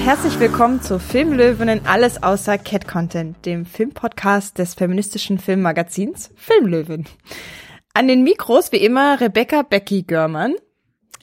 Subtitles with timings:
[0.00, 7.04] Und herzlich willkommen zu Filmlöwen Alles außer Cat Content, dem Filmpodcast des feministischen Filmmagazins Filmlöwen.
[7.92, 10.54] An den Mikros wie immer Rebecca Becky Görmann.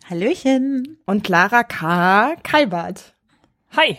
[0.08, 1.00] Hallöchen.
[1.08, 2.36] Und Lara K.
[2.44, 3.16] Kalbart.
[3.76, 3.98] Hi.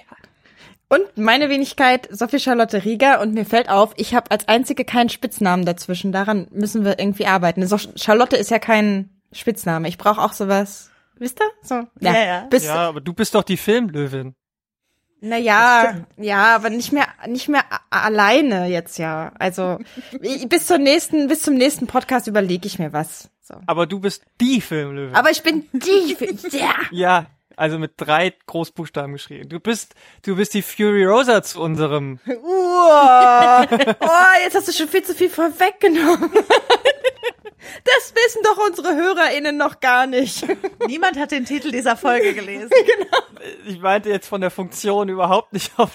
[0.89, 5.09] Und meine Wenigkeit Sophie Charlotte Rieger und mir fällt auf, ich habe als einzige keinen
[5.09, 6.13] Spitznamen dazwischen.
[6.13, 7.67] Daran müssen wir irgendwie arbeiten.
[7.67, 9.89] So, Charlotte ist ja kein Spitzname.
[9.89, 10.93] Ich brauche auch sowas.
[11.17, 11.51] Wisst ihr?
[11.63, 11.75] So.
[11.99, 12.25] Ja, ja.
[12.25, 12.47] ja.
[12.49, 14.37] Bist, ja, aber du bist doch die Filmlöwin.
[15.21, 19.33] Naja, ja, aber nicht mehr, nicht mehr alleine jetzt ja.
[19.39, 19.79] Also
[20.49, 23.29] bis zur nächsten, bis zum nächsten Podcast überlege ich mir was.
[23.43, 23.55] So.
[23.67, 25.15] Aber du bist die Filmlöwin.
[25.15, 26.17] Aber ich bin die,
[26.57, 26.75] ja.
[26.91, 29.49] Ja, also mit drei Großbuchstaben geschrieben.
[29.49, 32.21] Du bist, du bist die Fury Rosa zu unserem.
[32.27, 33.67] Uah.
[33.69, 36.31] oh, jetzt hast du schon viel zu viel vorweggenommen.
[37.85, 40.47] Das wissen doch unsere HörerInnen noch gar nicht.
[40.87, 42.71] Niemand hat den Titel dieser Folge gelesen.
[42.99, 43.49] genau.
[43.67, 45.91] Ich meinte jetzt von der Funktion überhaupt nicht auf.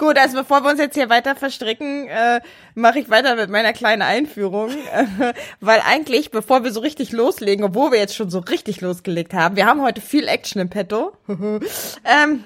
[0.00, 2.40] Gut, also bevor wir uns jetzt hier weiter verstricken, äh,
[2.74, 7.66] mache ich weiter mit meiner kleinen Einführung, äh, weil eigentlich, bevor wir so richtig loslegen,
[7.66, 11.12] obwohl wir jetzt schon so richtig losgelegt haben, wir haben heute viel Action im Petto.
[11.28, 12.44] ähm,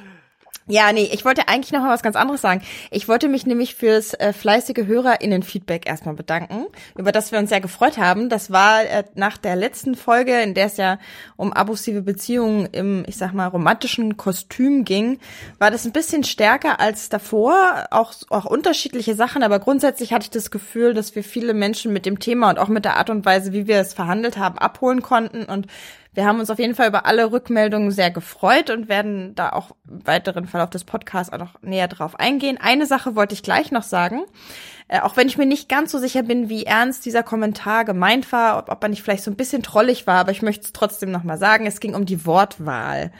[0.67, 2.63] ja, nee, ich wollte eigentlich noch mal was ganz anderes sagen.
[2.91, 7.61] Ich wollte mich nämlich fürs äh, fleißige HörerInnen-Feedback erstmal bedanken, über das wir uns sehr
[7.61, 8.31] gefreut haben.
[8.31, 10.99] Das war äh, nach der letzten Folge, in der es ja
[11.37, 15.19] um abusive Beziehungen im, ich sag mal, romantischen Kostüm ging,
[15.59, 17.87] war das ein bisschen stärker als davor.
[17.91, 22.07] Auch, auch unterschiedliche Sachen, aber grundsätzlich hatte ich das Gefühl, dass wir viele Menschen mit
[22.07, 25.03] dem Thema und auch mit der Art und Weise, wie wir es verhandelt haben, abholen
[25.03, 25.67] konnten und
[26.15, 29.73] wir haben uns auf jeden Fall über alle Rückmeldungen sehr gefreut und werden da auch
[29.89, 32.59] im weiteren Verlauf des Podcasts auch noch näher drauf eingehen.
[32.61, 34.23] Eine Sache wollte ich gleich noch sagen.
[34.87, 38.31] Äh, auch wenn ich mir nicht ganz so sicher bin, wie ernst dieser Kommentar gemeint
[38.33, 40.73] war, ob, ob er nicht vielleicht so ein bisschen trollig war, aber ich möchte es
[40.73, 41.67] trotzdem noch mal sagen.
[41.67, 43.11] Es ging um die Wortwahl.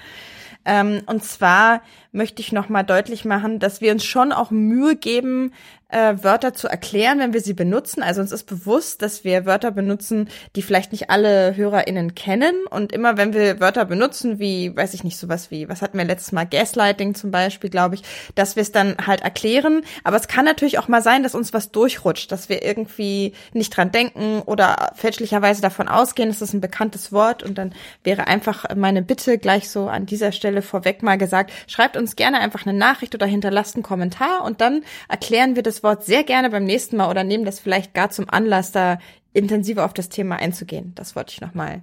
[0.65, 1.83] Ähm, und zwar
[2.15, 5.53] möchte ich noch mal deutlich machen, dass wir uns schon auch Mühe geben,
[5.95, 8.03] äh, Wörter zu erklären, wenn wir sie benutzen.
[8.03, 12.67] Also uns ist bewusst, dass wir Wörter benutzen, die vielleicht nicht alle HörerInnen kennen.
[12.69, 16.05] Und immer wenn wir Wörter benutzen, wie, weiß ich nicht, sowas wie, was hatten wir
[16.05, 18.03] letztes Mal, Gaslighting zum Beispiel, glaube ich,
[18.35, 19.83] dass wir es dann halt erklären.
[20.03, 23.77] Aber es kann natürlich auch mal sein, dass uns was durchrutscht, dass wir irgendwie nicht
[23.77, 27.45] dran denken oder fälschlicherweise davon ausgehen, es ist ein bekanntes Wort.
[27.45, 31.97] Und dann wäre einfach meine Bitte gleich so an dieser Stelle vorweg mal gesagt, schreibt
[31.97, 36.05] uns gerne einfach eine Nachricht oder hinterlasst einen Kommentar und dann erklären wir das Wort
[36.05, 38.99] sehr gerne beim nächsten Mal oder nehmen das vielleicht gar zum Anlass, da
[39.33, 40.95] intensiver auf das Thema einzugehen.
[40.95, 41.83] Das wollte ich nochmal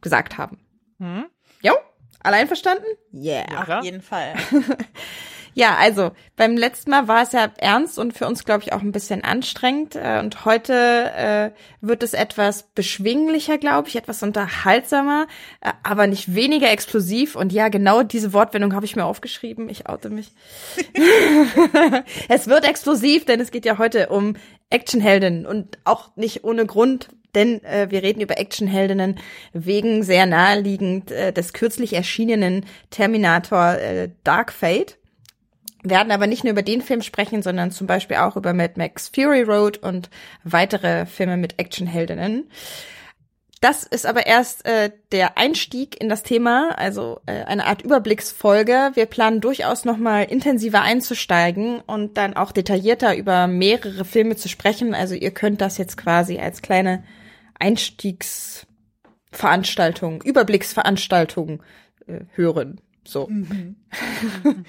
[0.00, 0.58] gesagt haben.
[0.98, 1.26] Hm?
[1.62, 1.72] Jo?
[2.20, 2.86] Alle einverstanden?
[3.12, 3.44] Yeah.
[3.50, 4.34] Ja, auf jeden Fall.
[5.54, 8.80] Ja, also beim letzten Mal war es ja ernst und für uns, glaube ich, auch
[8.80, 9.96] ein bisschen anstrengend.
[9.96, 10.72] Äh, und heute
[11.16, 11.50] äh,
[11.80, 15.26] wird es etwas beschwinglicher, glaube ich, etwas unterhaltsamer,
[15.60, 17.36] äh, aber nicht weniger explosiv.
[17.36, 19.68] Und ja, genau diese Wortwendung habe ich mir aufgeschrieben.
[19.68, 20.32] Ich oute mich.
[22.28, 24.36] es wird explosiv, denn es geht ja heute um
[24.70, 29.18] Actionheldinnen und auch nicht ohne Grund denn äh, wir reden über Actionheldinnen
[29.52, 34.97] wegen sehr naheliegend äh, des kürzlich erschienenen Terminator äh, Dark Fate
[35.90, 39.08] werden aber nicht nur über den Film sprechen, sondern zum Beispiel auch über Mad Max
[39.08, 40.10] Fury Road und
[40.44, 42.48] weitere Filme mit Actionheldinnen.
[43.60, 48.92] Das ist aber erst äh, der Einstieg in das Thema, also äh, eine Art Überblicksfolge.
[48.94, 54.48] Wir planen durchaus noch mal intensiver einzusteigen und dann auch detaillierter über mehrere Filme zu
[54.48, 54.94] sprechen.
[54.94, 57.02] Also ihr könnt das jetzt quasi als kleine
[57.58, 61.64] Einstiegsveranstaltung, Überblicksveranstaltung
[62.06, 62.80] äh, hören.
[63.08, 63.26] So.
[63.26, 63.76] Mhm.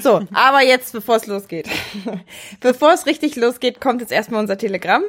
[0.00, 1.68] so, aber jetzt, bevor es losgeht.
[2.60, 5.04] bevor es richtig losgeht, kommt jetzt erstmal unser Telegramm.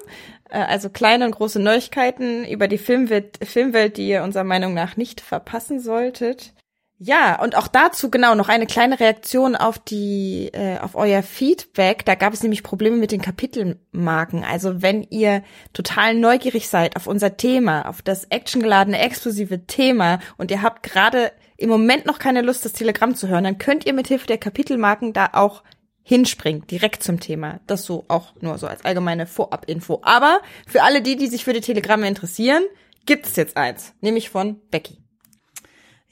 [0.49, 4.97] Äh, also kleine und große Neuigkeiten über die Filmwelt, Filmwelt, die ihr unserer Meinung nach
[4.97, 6.53] nicht verpassen solltet.
[7.01, 12.03] Ja, und auch dazu genau noch eine kleine Reaktion auf die äh, auf euer Feedback.
[12.03, 14.43] Da gab es nämlich Probleme mit den Kapitelmarken.
[14.43, 15.41] Also wenn ihr
[15.71, 21.31] total neugierig seid auf unser Thema, auf das actiongeladene exklusive Thema und ihr habt gerade
[21.59, 25.13] im Moment noch keine Lust, das Telegramm zu hören, dann könnt ihr mithilfe der Kapitelmarken
[25.13, 25.63] da auch
[26.03, 27.59] hinspringen, direkt zum Thema.
[27.67, 29.99] Das so auch nur so als allgemeine Vorab-Info.
[30.01, 32.63] Aber für alle die, die sich für die Telegramme interessieren,
[33.05, 34.97] gibt es jetzt eins, nämlich von Becky.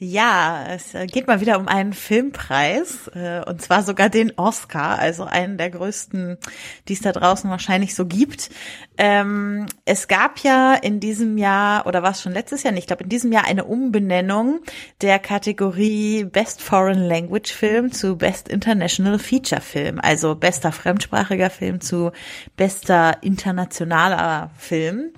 [0.00, 4.96] Ja, es äh, geht mal wieder um einen Filmpreis äh, und zwar sogar den Oscar,
[4.96, 6.38] also einen der größten,
[6.86, 8.48] die es da draußen wahrscheinlich so gibt.
[8.96, 12.72] Ähm, es gab ja in diesem Jahr oder war es schon letztes Jahr?
[12.72, 12.82] nicht?
[12.82, 14.60] Ich glaube in diesem Jahr eine Umbenennung
[15.00, 21.80] der Kategorie Best Foreign Language Film zu Best International Feature Film, also bester fremdsprachiger Film
[21.80, 22.12] zu
[22.56, 25.10] bester internationaler Film.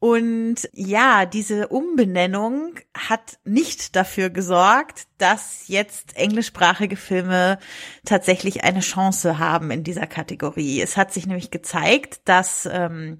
[0.00, 7.58] Und ja, diese Umbenennung hat nicht dafür gesorgt, dass jetzt englischsprachige Filme
[8.06, 10.80] tatsächlich eine Chance haben in dieser Kategorie.
[10.80, 13.18] Es hat sich nämlich gezeigt, dass ähm,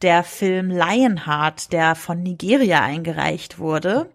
[0.00, 4.10] der Film Lionheart, der von Nigeria eingereicht wurde,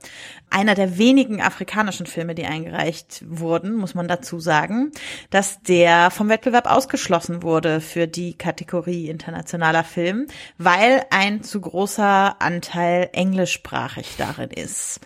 [0.49, 4.91] einer der wenigen afrikanischen Filme, die eingereicht wurden, muss man dazu sagen,
[5.29, 10.27] dass der vom Wettbewerb ausgeschlossen wurde für die Kategorie internationaler Film,
[10.57, 15.01] weil ein zu großer Anteil englischsprachig darin ist.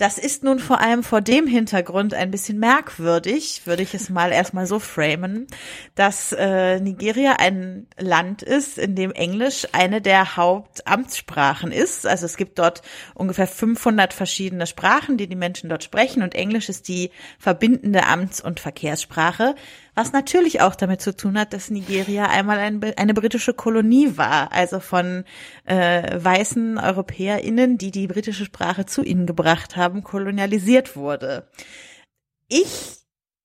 [0.00, 4.32] Das ist nun vor allem vor dem Hintergrund ein bisschen merkwürdig, würde ich es mal
[4.32, 5.46] erstmal so framen,
[5.94, 12.06] dass äh, Nigeria ein Land ist, in dem Englisch eine der Hauptamtssprachen ist.
[12.06, 12.80] Also es gibt dort
[13.12, 18.40] ungefähr 500 verschiedene Sprachen, die die Menschen dort sprechen und Englisch ist die verbindende Amts-
[18.40, 19.54] und Verkehrssprache.
[19.94, 24.52] Was natürlich auch damit zu tun hat, dass Nigeria einmal ein, eine britische Kolonie war,
[24.52, 25.24] also von
[25.64, 31.48] äh, weißen EuropäerInnen, die die britische Sprache zu ihnen gebracht haben, kolonialisiert wurde.
[32.48, 32.99] Ich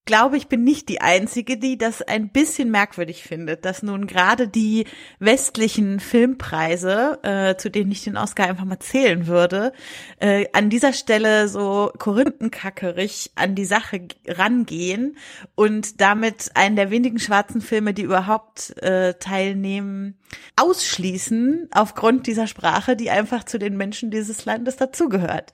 [0.05, 4.47] glaube, ich bin nicht die Einzige, die das ein bisschen merkwürdig findet, dass nun gerade
[4.47, 4.85] die
[5.19, 9.73] westlichen Filmpreise, äh, zu denen ich den Oscar einfach mal zählen würde,
[10.19, 15.17] äh, an dieser Stelle so korinthenkackerig an die Sache rangehen
[15.55, 20.19] und damit einen der wenigen schwarzen Filme, die überhaupt äh, teilnehmen,
[20.55, 25.53] ausschließen aufgrund dieser Sprache, die einfach zu den Menschen dieses Landes dazugehört.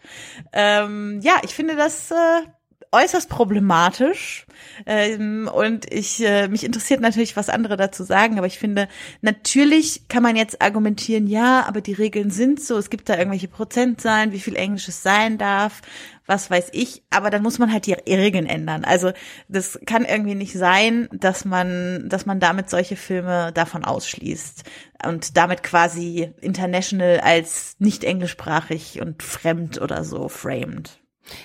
[0.51, 2.41] Ähm, ja, ich finde das äh,
[2.91, 4.45] äußerst problematisch.
[4.85, 8.87] Ähm, und ich äh, mich interessiert natürlich, was andere dazu sagen, aber ich finde,
[9.21, 13.47] natürlich kann man jetzt argumentieren, ja, aber die Regeln sind so, es gibt da irgendwelche
[13.47, 15.81] Prozentzahlen, wie viel Englisch es sein darf,
[16.25, 18.83] was weiß ich, aber dann muss man halt die Regeln ändern.
[18.85, 19.11] Also
[19.47, 24.63] das kann irgendwie nicht sein, dass man, dass man damit solche Filme davon ausschließt
[25.05, 31.00] und damit quasi international als nicht englischsprachig und fremd oder so framed.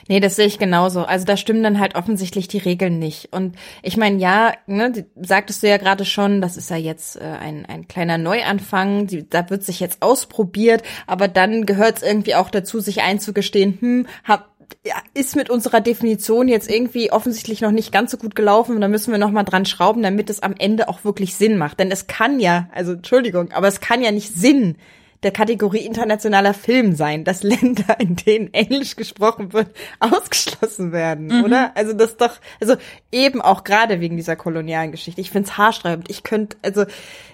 [0.08, 1.04] Nee, das sehe ich genauso.
[1.04, 3.32] Also da stimmen dann halt offensichtlich die Regeln nicht.
[3.32, 7.24] Und ich meine, ja, ne, sagtest du ja gerade schon, das ist ja jetzt äh,
[7.24, 12.34] ein, ein kleiner Neuanfang, die, da wird sich jetzt ausprobiert, aber dann gehört es irgendwie
[12.34, 14.50] auch dazu, sich einzugestehen, hm, hab,
[14.84, 18.80] ja, ist mit unserer Definition jetzt irgendwie offensichtlich noch nicht ganz so gut gelaufen und
[18.80, 21.80] da müssen wir noch mal dran schrauben, damit es am Ende auch wirklich Sinn macht.
[21.80, 24.76] Denn es kann ja, also Entschuldigung, aber es kann ja nicht Sinn
[25.26, 31.44] der Kategorie internationaler Film sein, dass Länder, in denen Englisch gesprochen wird, ausgeschlossen werden, mhm.
[31.44, 31.76] oder?
[31.76, 32.76] Also das doch, also
[33.10, 35.20] eben auch gerade wegen dieser kolonialen Geschichte.
[35.20, 36.08] Ich find's haarsträubend.
[36.08, 36.84] Ich könnte, also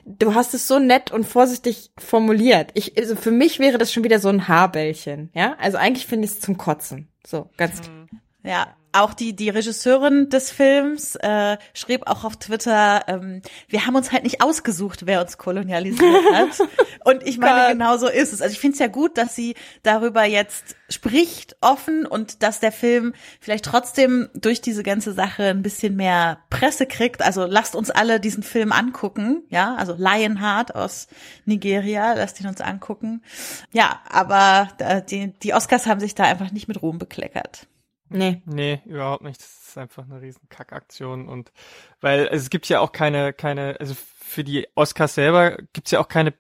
[0.07, 2.71] du hast es so nett und vorsichtig formuliert.
[2.73, 5.55] Ich, also für mich wäre das schon wieder so ein Haarbällchen, ja?
[5.59, 7.09] Also eigentlich finde ich es zum Kotzen.
[7.27, 7.83] So, ganz.
[7.83, 8.09] Mhm.
[8.43, 13.97] Ja, auch die, die Regisseurin des Films äh, schrieb auch auf Twitter, ähm, wir haben
[13.97, 16.69] uns halt nicht ausgesucht, wer uns kolonialisiert hat.
[17.05, 18.43] und ich meine, genau so ist es.
[18.43, 22.73] Also ich finde es ja gut, dass sie darüber jetzt spricht, offen und dass der
[22.73, 27.23] Film vielleicht trotzdem durch diese ganze Sache ein bisschen mehr Presse kriegt.
[27.23, 31.09] Also lasst uns alle diesen Film angucken, ja, also Lionheart aus
[31.47, 33.23] Nigeria, lasst ihn uns angucken.
[33.73, 37.67] Ja, aber äh, die, die Oscars haben sich da einfach nicht mit Ruhm bekleckert.
[38.13, 38.43] Nee.
[38.47, 39.41] Nee, überhaupt nicht.
[39.41, 41.53] Das ist einfach eine riesen Kackaktion und
[42.01, 46.09] weil es gibt ja auch keine, keine, also für die Oscars selber gibt's ja auch
[46.09, 46.35] keine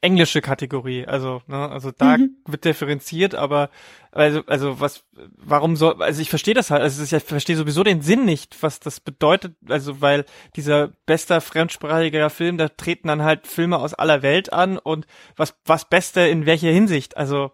[0.00, 1.06] englische Kategorie.
[1.06, 2.36] Also, ne, also da mhm.
[2.46, 3.70] wird differenziert, aber
[4.12, 5.04] also, also was,
[5.36, 8.80] warum soll, also ich verstehe das halt, also ich verstehe sowieso den Sinn nicht, was
[8.80, 10.24] das bedeutet, also weil
[10.56, 15.06] dieser bester fremdsprachiger Film, da treten dann halt Filme aus aller Welt an und
[15.36, 17.52] was, was Beste in welcher Hinsicht, also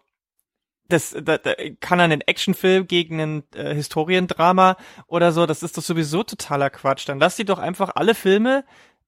[0.87, 4.77] das, da, da kann er einen Actionfilm gegen ein äh, Historiendrama
[5.07, 7.07] oder so, das ist doch sowieso totaler Quatsch.
[7.09, 8.63] Dann lass die doch einfach alle Filme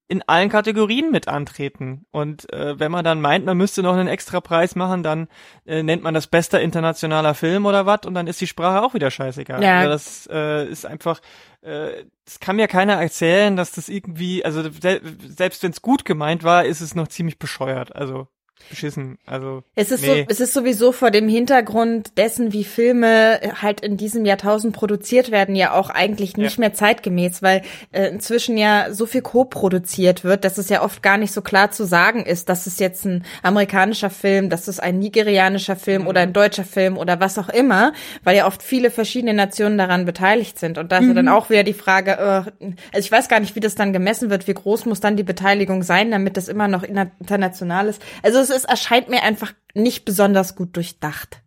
[0.10, 2.06] in allen Kategorien mit antreten.
[2.12, 5.28] Und äh, wenn man dann meint, man müsste noch einen extra Preis machen, dann
[5.66, 8.94] äh, nennt man das bester internationaler Film oder was und dann ist die Sprache auch
[8.94, 9.62] wieder scheißegal.
[9.62, 9.80] Ja.
[9.80, 11.20] Also das äh, ist einfach,
[11.62, 14.64] äh, das kann mir keiner erzählen, dass das irgendwie, also
[15.28, 17.94] selbst wenn es gut gemeint war, ist es noch ziemlich bescheuert.
[17.94, 18.30] Also
[18.70, 19.18] beschissen.
[19.26, 20.08] Also es ist nee.
[20.08, 25.32] so, es ist sowieso vor dem Hintergrund dessen, wie Filme halt in diesem Jahrtausend produziert
[25.32, 26.62] werden, ja auch eigentlich nicht ja.
[26.62, 27.62] mehr zeitgemäß, weil
[27.92, 31.72] äh, inzwischen ja so viel co-produziert wird, dass es ja oft gar nicht so klar
[31.72, 36.08] zu sagen ist, dass es jetzt ein amerikanischer Film, dass es ein nigerianischer Film mhm.
[36.08, 40.06] oder ein deutscher Film oder was auch immer, weil ja oft viele verschiedene Nationen daran
[40.06, 41.10] beteiligt sind und da ist mhm.
[41.10, 41.32] ja dann mhm.
[41.32, 44.48] auch wieder die Frage, äh, also ich weiß gar nicht, wie das dann gemessen wird,
[44.48, 48.02] wie groß muss dann die Beteiligung sein, damit das immer noch international ist.
[48.24, 51.42] Also es ist, erscheint mir einfach nicht besonders gut durchdacht.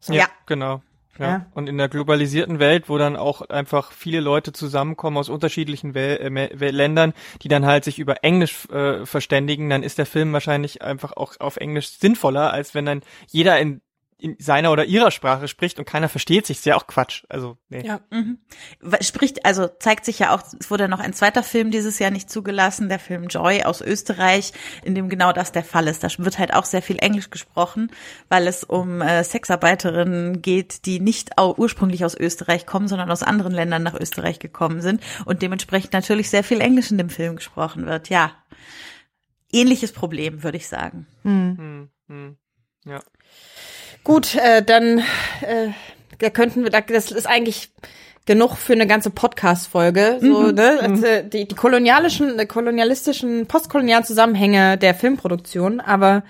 [0.00, 0.12] So.
[0.12, 0.82] Ja, genau.
[1.18, 1.26] Ja.
[1.26, 1.46] Ja.
[1.54, 6.18] Und in der globalisierten Welt, wo dann auch einfach viele Leute zusammenkommen aus unterschiedlichen Wel
[6.18, 10.82] äh, Ländern, die dann halt sich über Englisch äh, verständigen, dann ist der Film wahrscheinlich
[10.82, 13.82] einfach auch auf Englisch sinnvoller, als wenn dann jeder in,
[14.22, 16.58] in seiner oder ihrer Sprache spricht und keiner versteht sich.
[16.58, 17.24] Ist ja auch Quatsch.
[17.28, 17.84] Also, nee.
[17.84, 18.00] Ja.
[18.10, 18.38] Mhm.
[19.00, 22.30] Spricht, also zeigt sich ja auch, es wurde noch ein zweiter Film dieses Jahr nicht
[22.30, 24.52] zugelassen, der Film Joy aus Österreich,
[24.84, 26.04] in dem genau das der Fall ist.
[26.04, 27.90] Da wird halt auch sehr viel Englisch gesprochen,
[28.28, 33.24] weil es um äh, Sexarbeiterinnen geht, die nicht au ursprünglich aus Österreich kommen, sondern aus
[33.24, 37.34] anderen Ländern nach Österreich gekommen sind und dementsprechend natürlich sehr viel Englisch in dem Film
[37.34, 38.08] gesprochen wird.
[38.08, 38.32] Ja,
[39.52, 41.06] ähnliches Problem, würde ich sagen.
[41.22, 42.36] Hm, hm.
[42.84, 43.02] Ja.
[44.04, 44.98] Gut, äh, dann
[45.42, 45.68] äh,
[46.18, 47.70] da könnten wir, da- das ist eigentlich
[48.26, 50.18] genug für eine ganze Podcast-Folge.
[50.20, 50.78] So, ne?
[50.80, 55.80] Also, die, die kolonialischen, äh, kolonialistischen, postkolonialen Zusammenhänge der Filmproduktion.
[55.80, 56.22] Aber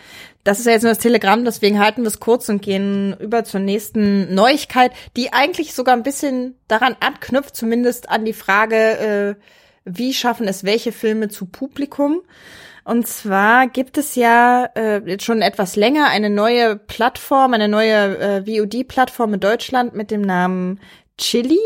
[0.45, 3.45] das ist ja jetzt nur das Telegramm, deswegen halten wir es kurz und gehen über
[3.45, 9.35] zur nächsten Neuigkeit, die eigentlich sogar ein bisschen daran anknüpft, zumindest an die Frage, äh,
[9.85, 12.23] wie schaffen es welche Filme zu Publikum?
[12.85, 18.19] Und zwar gibt es ja äh, jetzt schon etwas länger eine neue Plattform, eine neue
[18.19, 20.81] äh, VOD-Plattform in Deutschland mit dem Namen
[21.17, 21.61] Chili,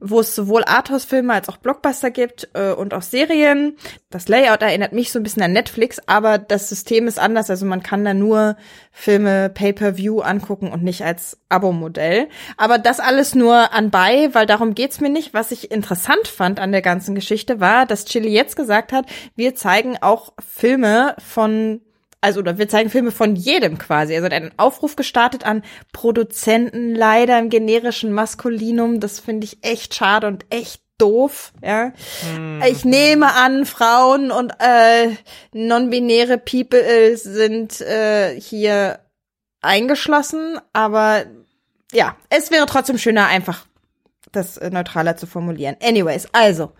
[0.00, 3.76] wo es sowohl Arthouse-Filme als auch Blockbuster gibt äh, und auch Serien.
[4.10, 7.50] Das Layout erinnert mich so ein bisschen an Netflix, aber das System ist anders.
[7.50, 8.56] Also man kann da nur
[8.92, 12.28] Filme Pay-per-View angucken und nicht als Abo-Modell.
[12.56, 15.34] Aber das alles nur anbei, weil darum geht's mir nicht.
[15.34, 19.54] Was ich interessant fand an der ganzen Geschichte war, dass Chili jetzt gesagt hat, wir
[19.54, 21.80] zeigen auch Filme von
[22.26, 24.16] also oder wir zeigen Filme von jedem quasi.
[24.16, 28.98] Also einen Aufruf gestartet an Produzenten, leider im generischen Maskulinum.
[28.98, 31.52] Das finde ich echt schade und echt doof.
[31.62, 31.92] Ja,
[32.68, 35.10] ich nehme an, Frauen und äh,
[35.52, 38.98] non-binäre People äh, sind äh, hier
[39.60, 41.26] eingeschlossen, aber
[41.92, 43.66] ja, es wäre trotzdem schöner, einfach
[44.32, 45.76] das äh, neutraler zu formulieren.
[45.80, 46.72] Anyways, also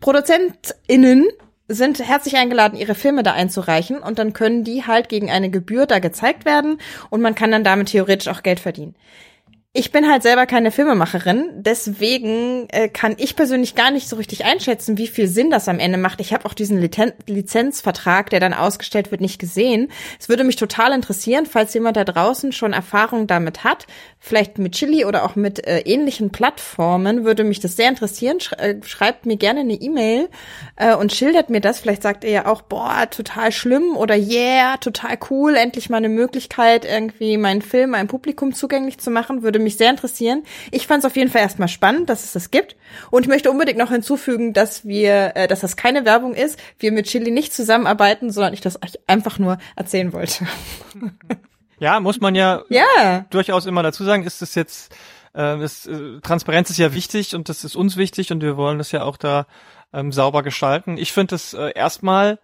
[0.00, 1.26] ProduzentInnen
[1.68, 5.86] sind herzlich eingeladen, ihre Filme da einzureichen und dann können die halt gegen eine Gebühr
[5.86, 6.78] da gezeigt werden
[7.10, 8.94] und man kann dann damit theoretisch auch Geld verdienen.
[9.78, 14.46] Ich bin halt selber keine Filmemacherin, deswegen äh, kann ich persönlich gar nicht so richtig
[14.46, 16.22] einschätzen, wie viel Sinn das am Ende macht.
[16.22, 19.88] Ich habe auch diesen Liten Lizenzvertrag, der dann ausgestellt wird, nicht gesehen.
[20.18, 23.86] Es würde mich total interessieren, falls jemand da draußen schon Erfahrung damit hat,
[24.18, 28.40] vielleicht mit Chili oder auch mit äh, ähnlichen Plattformen, würde mich das sehr interessieren.
[28.40, 30.30] Sch äh, schreibt mir gerne eine E-Mail
[30.76, 31.80] äh, und schildert mir das.
[31.80, 36.08] Vielleicht sagt ihr ja auch, boah, total schlimm oder yeah, total cool, endlich mal eine
[36.08, 40.42] Möglichkeit, irgendwie meinen Film einem Publikum zugänglich zu machen, würde mich sehr interessieren.
[40.70, 42.76] Ich fand es auf jeden Fall erstmal spannend, dass es das gibt.
[43.10, 46.92] Und ich möchte unbedingt noch hinzufügen, dass wir, äh, dass das keine Werbung ist, wir
[46.92, 50.46] mit Chili nicht zusammenarbeiten, sondern ich das euch einfach nur erzählen wollte.
[51.78, 53.26] Ja, muss man ja Ja.
[53.28, 54.92] durchaus immer dazu sagen, ist es jetzt,
[55.34, 58.78] äh, das, äh, Transparenz ist ja wichtig und das ist uns wichtig und wir wollen
[58.78, 59.46] das ja auch da
[59.92, 60.96] ähm, sauber gestalten.
[60.96, 62.38] Ich finde das äh, erstmal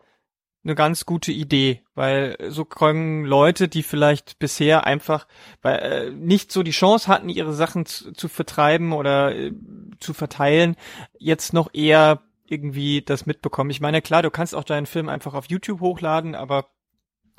[0.65, 5.27] eine ganz gute Idee, weil so kommen Leute, die vielleicht bisher einfach
[5.61, 9.53] weil, äh, nicht so die Chance hatten, ihre Sachen zu, zu vertreiben oder äh,
[9.99, 10.77] zu verteilen,
[11.19, 13.71] jetzt noch eher irgendwie das mitbekommen.
[13.71, 16.67] Ich meine, klar, du kannst auch deinen Film einfach auf YouTube hochladen, aber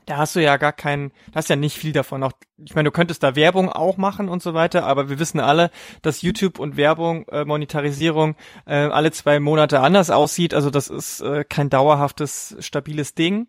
[0.05, 2.23] da hast du ja gar keinen, da hast ja nicht viel davon.
[2.23, 5.39] Auch, ich meine, du könntest da Werbung auch machen und so weiter, aber wir wissen
[5.39, 10.53] alle, dass YouTube und Werbung, äh, Monetarisierung äh, alle zwei Monate anders aussieht.
[10.53, 13.47] Also das ist äh, kein dauerhaftes, stabiles Ding.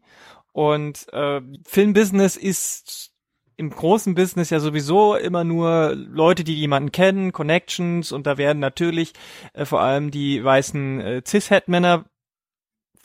[0.52, 3.12] Und äh, Filmbusiness ist
[3.56, 8.58] im großen Business ja sowieso immer nur Leute, die jemanden kennen, Connections und da werden
[8.58, 9.12] natürlich
[9.52, 12.04] äh, vor allem die weißen äh, Cis-Het-Männer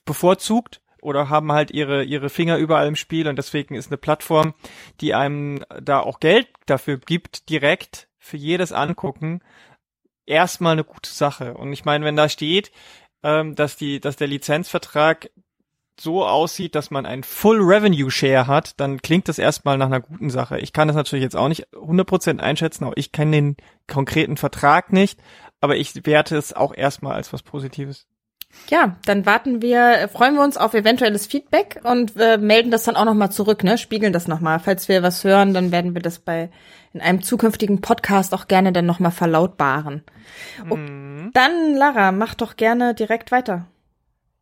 [0.05, 4.53] bevorzugt oder haben halt ihre, ihre Finger überall im Spiel und deswegen ist eine Plattform,
[5.01, 9.41] die einem da auch Geld dafür gibt, direkt für jedes Angucken,
[10.25, 11.55] erstmal eine gute Sache.
[11.55, 12.71] Und ich meine, wenn da steht,
[13.23, 15.29] ähm, dass die, dass der Lizenzvertrag
[15.99, 19.99] so aussieht, dass man ein Full Revenue Share hat, dann klingt das erstmal nach einer
[19.99, 20.59] guten Sache.
[20.59, 24.93] Ich kann das natürlich jetzt auch nicht 100% einschätzen, auch ich kenne den konkreten Vertrag
[24.93, 25.19] nicht,
[25.59, 28.07] aber ich werte es auch erstmal als was Positives.
[28.69, 32.95] Ja, dann warten wir, freuen wir uns auf eventuelles Feedback und äh, melden das dann
[32.95, 33.77] auch nochmal zurück, ne?
[33.77, 34.59] Spiegeln das nochmal.
[34.59, 36.49] Falls wir was hören, dann werden wir das bei
[36.93, 40.03] in einem zukünftigen Podcast auch gerne dann nochmal verlautbaren.
[40.69, 40.75] Oh,
[41.33, 43.67] Dann, Lara, mach doch gerne direkt weiter.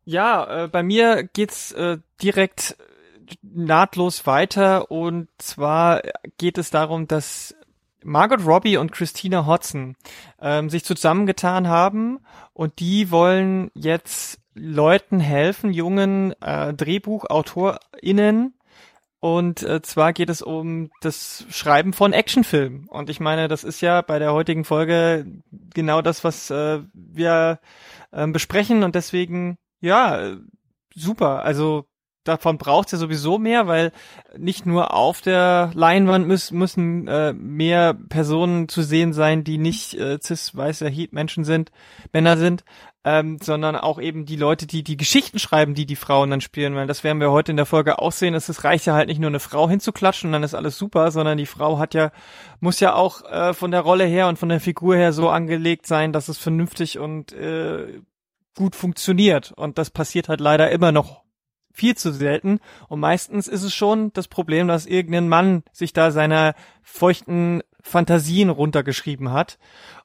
[0.04, 2.76] Ja, äh, bei mir geht's äh, direkt
[3.42, 6.00] nahtlos weiter und zwar
[6.38, 7.54] geht es darum, dass
[8.04, 9.96] Margot Robbie und Christina Hodson
[10.40, 12.20] ähm, sich zusammengetan haben
[12.52, 18.54] und die wollen jetzt Leuten helfen, jungen äh, DrehbuchautorInnen
[19.20, 22.86] Und äh, zwar geht es um das Schreiben von Actionfilmen.
[22.88, 25.26] Und ich meine, das ist ja bei der heutigen Folge
[25.74, 27.58] genau das, was äh, wir
[28.12, 28.84] äh, besprechen.
[28.84, 30.36] Und deswegen, ja,
[30.94, 31.42] super.
[31.44, 31.86] Also
[32.28, 33.92] davon braucht es ja sowieso mehr, weil
[34.36, 39.94] nicht nur auf der Leinwand müssen, müssen äh, mehr Personen zu sehen sein, die nicht
[39.94, 41.72] äh, cis-weiße Heat-Menschen sind,
[42.12, 42.64] Männer sind,
[43.04, 46.74] ähm, sondern auch eben die Leute, die die Geschichten schreiben, die die Frauen dann spielen,
[46.74, 49.20] weil das werden wir heute in der Folge auch sehen, es reicht ja halt nicht
[49.20, 52.10] nur eine Frau hinzuklatschen und dann ist alles super, sondern die Frau hat ja,
[52.60, 55.86] muss ja auch äh, von der Rolle her und von der Figur her so angelegt
[55.86, 58.00] sein, dass es vernünftig und äh,
[58.58, 59.52] gut funktioniert.
[59.52, 61.22] Und das passiert halt leider immer noch
[61.78, 62.58] viel zu selten.
[62.88, 68.50] Und meistens ist es schon das Problem, dass irgendein Mann sich da seiner feuchten Fantasien
[68.50, 69.58] runtergeschrieben hat.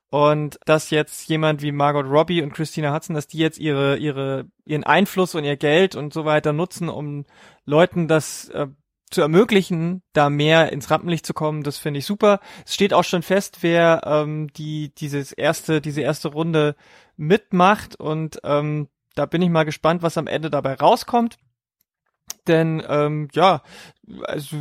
[0.09, 4.45] Und dass jetzt jemand wie Margot Robbie und Christina Hudson, dass die jetzt ihre, ihre,
[4.63, 7.25] ihren Einfluss und ihr Geld und so weiter nutzen, um
[7.65, 8.67] Leuten das äh,
[9.09, 12.41] zu ermöglichen, da mehr ins Rampenlicht zu kommen, das finde ich super.
[12.63, 16.75] Es steht auch schon fest, wer ähm, die dieses erste, diese erste Runde
[17.15, 21.37] mitmacht und ähm, da bin ich mal gespannt, was am Ende dabei rauskommt.
[22.47, 23.61] Denn ähm, ja,
[24.23, 24.57] also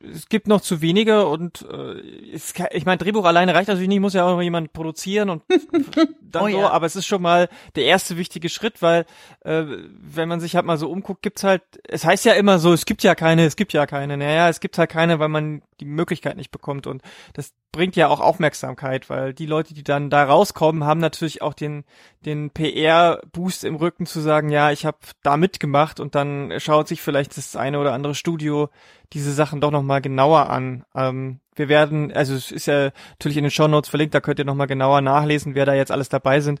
[0.00, 4.00] es gibt noch zu wenige und äh, es, ich meine, Drehbuch alleine reicht natürlich nicht,
[4.00, 5.42] muss ja auch noch jemand produzieren und
[6.20, 6.70] dann Oh so, ja.
[6.70, 9.06] aber es ist schon mal der erste wichtige Schritt, weil
[9.40, 12.72] äh, wenn man sich halt mal so umguckt, gibt's halt, es heißt ja immer so,
[12.72, 14.16] es gibt ja keine, es gibt ja keine.
[14.16, 17.02] Naja, es gibt halt keine, weil man die Möglichkeit nicht bekommt und
[17.34, 21.54] das bringt ja auch Aufmerksamkeit, weil die Leute, die dann da rauskommen, haben natürlich auch
[21.54, 21.84] den
[22.24, 27.00] den PR-Boost im Rücken zu sagen, ja, ich habe da mitgemacht und dann schaut sich
[27.00, 28.68] vielleicht das eine oder andere Studio
[29.12, 30.84] diese Sachen doch nochmal genauer an.
[30.94, 34.38] Ähm, wir werden, also es ist ja natürlich in den Show Notes verlinkt, da könnt
[34.38, 36.60] ihr nochmal genauer nachlesen, wer da jetzt alles dabei sind,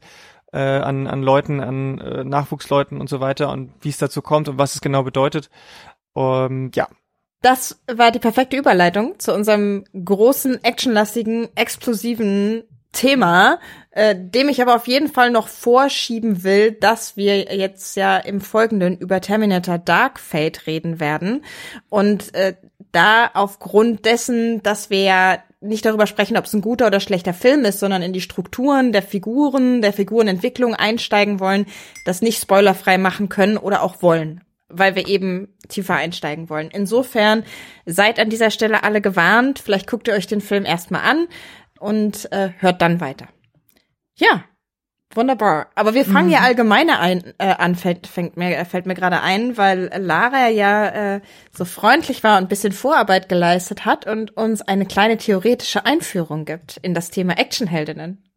[0.52, 4.48] äh, an, an Leuten, an äh, Nachwuchsleuten und so weiter und wie es dazu kommt
[4.48, 5.48] und was es genau bedeutet.
[6.14, 6.88] Ähm, ja,
[7.42, 13.60] Das war die perfekte Überleitung zu unserem großen, actionlastigen, explosiven Thema,
[13.92, 18.40] äh, dem ich aber auf jeden Fall noch vorschieben will, dass wir jetzt ja im
[18.40, 21.44] Folgenden über Terminator Dark Fate reden werden.
[21.88, 22.56] Und äh,
[22.92, 27.34] da aufgrund dessen, dass wir ja nicht darüber sprechen, ob es ein guter oder schlechter
[27.34, 31.66] Film ist, sondern in die Strukturen der Figuren, der Figurenentwicklung einsteigen wollen,
[32.04, 36.70] das nicht spoilerfrei machen können oder auch wollen weil wir eben tiefer einsteigen wollen.
[36.72, 37.44] Insofern
[37.86, 39.58] seid an dieser Stelle alle gewarnt.
[39.58, 41.26] Vielleicht guckt ihr euch den Film erstmal an
[41.78, 43.26] und äh, hört dann weiter.
[44.14, 44.44] Ja,
[45.14, 45.68] wunderbar.
[45.74, 49.56] Aber wir fangen ja allgemeiner ein, äh, an, fällt, fängt mir, fällt mir gerade ein,
[49.56, 51.20] weil Lara ja äh,
[51.52, 56.44] so freundlich war und ein bisschen Vorarbeit geleistet hat und uns eine kleine theoretische Einführung
[56.44, 58.29] gibt in das Thema Actionheldinnen.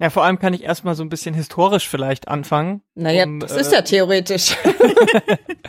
[0.00, 2.82] Ja, vor allem kann ich erstmal so ein bisschen historisch vielleicht anfangen.
[2.94, 4.56] Naja, um, das äh, ist ja theoretisch.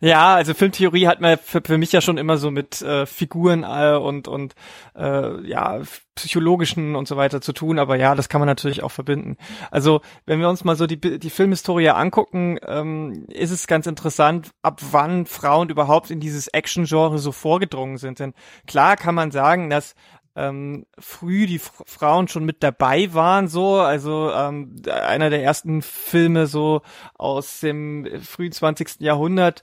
[0.00, 3.62] Ja, also Filmtheorie hat man für, für mich ja schon immer so mit äh, Figuren
[3.62, 4.54] äh, und und
[4.96, 5.80] äh, ja
[6.14, 9.36] psychologischen und so weiter zu tun, aber ja, das kann man natürlich auch verbinden.
[9.70, 14.50] Also wenn wir uns mal so die die Filmhistorie angucken, ähm, ist es ganz interessant,
[14.62, 18.18] ab wann Frauen überhaupt in dieses Action-Genre so vorgedrungen sind.
[18.18, 18.34] Denn
[18.66, 19.94] klar kann man sagen, dass
[20.36, 25.82] ähm, früh die F Frauen schon mit dabei waren, so, also ähm, einer der ersten
[25.82, 26.82] Filme so
[27.14, 29.00] aus dem frühen 20.
[29.00, 29.62] Jahrhundert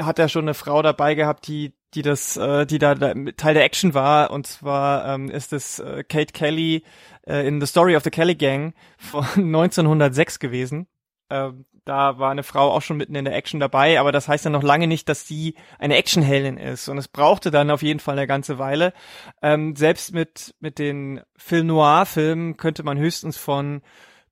[0.00, 3.54] hat er schon eine Frau dabei gehabt, die die das, äh, die da, da Teil
[3.54, 6.84] der Action war, und zwar ähm, ist es äh, Kate Kelly
[7.26, 10.86] äh, in The Story of the Kelly Gang von 1906 gewesen.
[11.30, 14.44] Ähm, da war eine Frau auch schon mitten in der Action dabei, aber das heißt
[14.44, 16.88] ja noch lange nicht, dass sie eine Actionheldin ist.
[16.88, 18.92] Und es brauchte dann auf jeden Fall eine ganze Weile.
[19.40, 23.82] Ähm, selbst mit, mit den Film Noir-Filmen könnte man höchstens von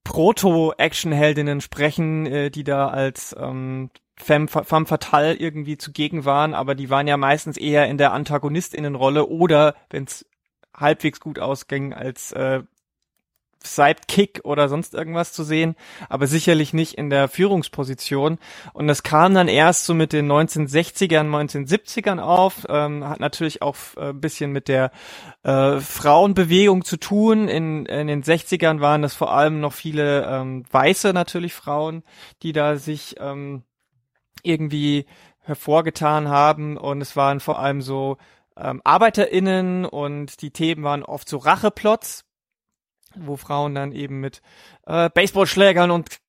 [0.03, 6.91] Proto-Action-Heldinnen sprechen, äh, die da als ähm, femme, femme fatale irgendwie zugegen waren, aber die
[6.91, 10.27] waren ja meistens eher in der Antagonistinnenrolle oder, wenn es
[10.77, 12.63] halbwegs gut ausging, als äh,
[13.67, 15.77] Sidekick oder sonst irgendwas zu sehen,
[16.09, 18.39] aber sicherlich nicht in der Führungsposition.
[18.73, 23.77] Und das kam dann erst so mit den 1960ern, 1970ern auf, ähm, hat natürlich auch
[23.97, 24.91] äh, ein bisschen mit der
[25.43, 27.49] äh, Frauenbewegung zu tun.
[27.49, 32.03] In, in den 60ern waren das vor allem noch viele ähm, weiße natürlich Frauen,
[32.43, 33.63] die da sich ähm,
[34.43, 35.07] irgendwie
[35.41, 38.17] hervorgetan haben und es waren vor allem so
[38.57, 42.24] ähm, ArbeiterInnen und die Themen waren oft so Racheplots,
[43.17, 44.41] wo Frauen dann eben mit
[44.87, 46.21] äh, Baseballschlägern und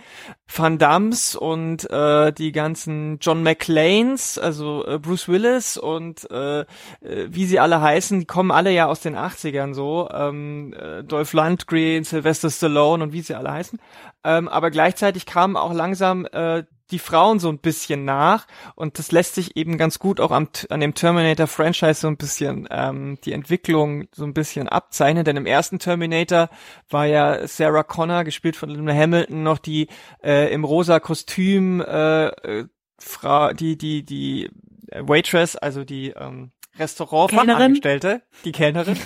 [0.46, 6.64] Van Dams und äh, die ganzen John McClanes, also äh, Bruce Willis und äh, äh,
[7.00, 10.08] wie sie alle heißen, die kommen alle ja aus den 80ern so.
[10.12, 13.78] Ähm, äh, Dolph Lundgren, Sylvester Stallone und wie sie alle heißen.
[14.24, 19.10] Ähm, aber gleichzeitig kamen auch langsam äh, die Frauen so ein bisschen nach und das
[19.12, 23.32] lässt sich eben ganz gut auch am, an dem Terminator-Franchise so ein bisschen ähm, die
[23.32, 26.50] Entwicklung so ein bisschen abzeichnen, denn im ersten Terminator
[26.90, 29.88] war ja Sarah Connor, gespielt von Linda Hamilton, noch die
[30.22, 32.66] äh, im rosa Kostüm äh, äh,
[32.98, 34.50] Frau, die, die, die
[34.90, 38.98] Waitress, also die ähm, Restaurantfachangestellte, die Kellnerin.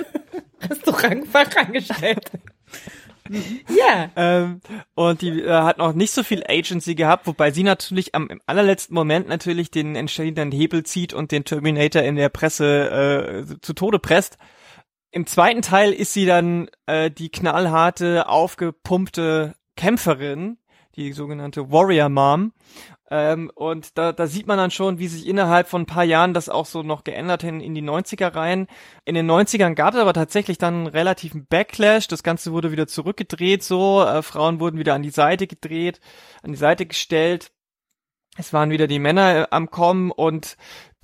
[0.68, 2.40] Restaurantfachangestellte.
[3.68, 4.10] Ja.
[4.16, 4.60] Ähm,
[4.94, 8.40] und die äh, hat noch nicht so viel Agency gehabt, wobei sie natürlich am im
[8.46, 13.72] allerletzten Moment natürlich den entscheidenden Hebel zieht und den Terminator in der Presse äh, zu
[13.72, 14.38] Tode presst.
[15.10, 20.58] Im zweiten Teil ist sie dann äh, die knallharte, aufgepumpte Kämpferin,
[20.96, 22.52] die sogenannte Warrior Mom.
[23.08, 26.34] Ähm, und da, da sieht man dann schon, wie sich innerhalb von ein paar Jahren
[26.34, 28.66] das auch so noch geändert hat in die 90er rein.
[29.04, 32.08] In den 90ern gab es aber tatsächlich dann einen relativen Backlash.
[32.08, 34.02] Das Ganze wurde wieder zurückgedreht so.
[34.02, 36.00] Äh, Frauen wurden wieder an die Seite gedreht,
[36.42, 37.52] an die Seite gestellt.
[38.38, 40.56] Es waren wieder die Männer äh, am Kommen und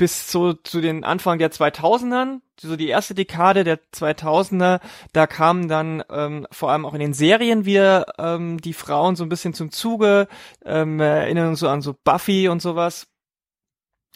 [0.02, 4.80] bis zu, zu den Anfang der 2000ern, so die erste Dekade der 2000er,
[5.12, 9.22] da kamen dann ähm, vor allem auch in den Serien wieder ähm, die Frauen so
[9.22, 10.26] ein bisschen zum Zuge,
[10.64, 13.06] ähm, erinnern uns so an so Buffy und sowas.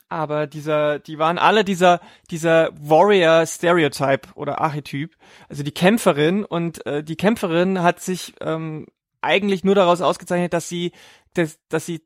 [0.08, 2.00] Aber dieser, die waren alle dieser,
[2.32, 5.14] dieser Warrior-Stereotype oder Archetyp,
[5.48, 8.88] also die Kämpferin und äh, die Kämpferin hat sich ähm,
[9.20, 10.90] eigentlich nur daraus ausgezeichnet, dass sie,
[11.34, 12.02] dass, dass sie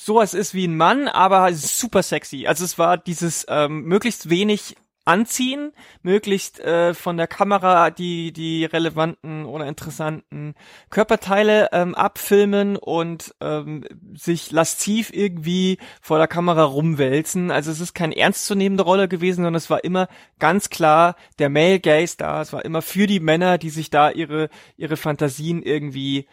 [0.00, 2.46] sowas ist wie ein Mann, aber super sexy.
[2.46, 8.64] Also es war dieses ähm, möglichst wenig anziehen, möglichst äh, von der Kamera die die
[8.64, 10.54] relevanten oder interessanten
[10.90, 13.84] Körperteile ähm, abfilmen und ähm,
[14.14, 17.50] sich lasziv irgendwie vor der Kamera rumwälzen.
[17.50, 20.06] Also es ist keine ernstzunehmende Rolle gewesen, sondern es war immer
[20.38, 22.42] ganz klar der Male Gaze da.
[22.42, 26.26] Es war immer für die Männer, die sich da ihre ihre Fantasien irgendwie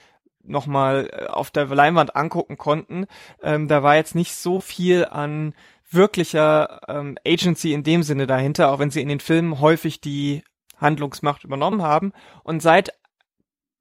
[0.47, 3.05] nochmal äh, auf der Leinwand angucken konnten.
[3.41, 5.53] Ähm, da war jetzt nicht so viel an
[5.89, 10.43] wirklicher ähm, Agency in dem Sinne dahinter, auch wenn sie in den Filmen häufig die
[10.77, 12.13] Handlungsmacht übernommen haben.
[12.43, 12.91] Und seit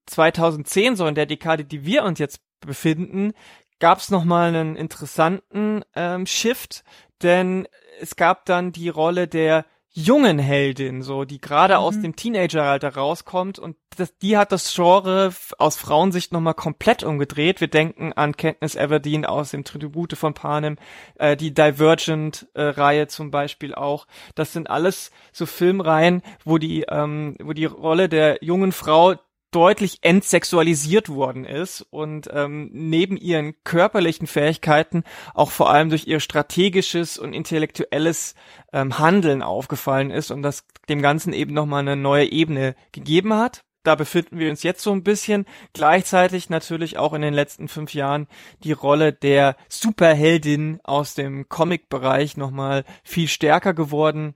[0.06, 3.32] 2010, so in der Dekade, die wir uns jetzt befinden,
[3.78, 6.84] gab es nochmal einen interessanten ähm, Shift,
[7.22, 7.66] denn
[8.00, 9.64] es gab dann die Rolle der
[9.96, 11.80] jungen Heldin, so, die gerade mhm.
[11.80, 17.62] aus dem Teenageralter rauskommt und das, die hat das Genre aus Frauensicht nochmal komplett umgedreht.
[17.62, 20.76] Wir denken an Kenntnis Everdeen aus dem Tribute von Panem,
[21.14, 24.06] äh, die Divergent-Reihe äh, zum Beispiel auch.
[24.34, 29.14] Das sind alles so Filmreihen, wo die, ähm, wo die Rolle der jungen Frau
[29.56, 36.20] deutlich entsexualisiert worden ist und ähm, neben ihren körperlichen Fähigkeiten auch vor allem durch ihr
[36.20, 38.34] strategisches und intellektuelles
[38.74, 43.62] ähm, Handeln aufgefallen ist und das dem Ganzen eben nochmal eine neue Ebene gegeben hat.
[43.82, 45.46] Da befinden wir uns jetzt so ein bisschen.
[45.72, 48.26] Gleichzeitig natürlich auch in den letzten fünf Jahren
[48.62, 54.34] die Rolle der Superheldin aus dem Comic-Bereich nochmal viel stärker geworden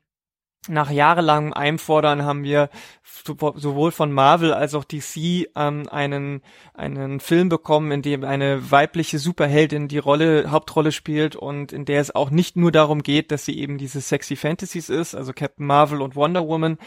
[0.69, 2.69] nach jahrelangem Einfordern haben wir
[3.03, 6.43] sowohl von Marvel als auch DC ähm, einen
[6.75, 12.01] einen Film bekommen, in dem eine weibliche Superheldin die Rolle Hauptrolle spielt und in der
[12.01, 15.67] es auch nicht nur darum geht, dass sie eben diese sexy Fantasies ist, also Captain
[15.67, 16.79] Marvel und Wonder Woman.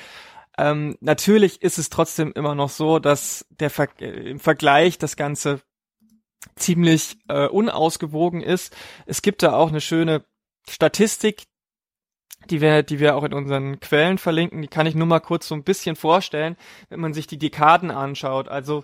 [0.58, 5.16] Ähm, natürlich ist es trotzdem immer noch so, dass der Ver äh, im Vergleich das
[5.16, 5.62] Ganze
[6.56, 8.76] ziemlich äh, unausgewogen ist.
[9.08, 10.24] Es gibt da auch eine schöne
[10.70, 11.44] Statistik,
[12.50, 15.48] die wir, die wir auch in unseren Quellen verlinken, die kann ich nur mal kurz
[15.48, 16.58] so ein bisschen vorstellen,
[16.90, 18.48] wenn man sich die Dekaden anschaut.
[18.48, 18.84] Also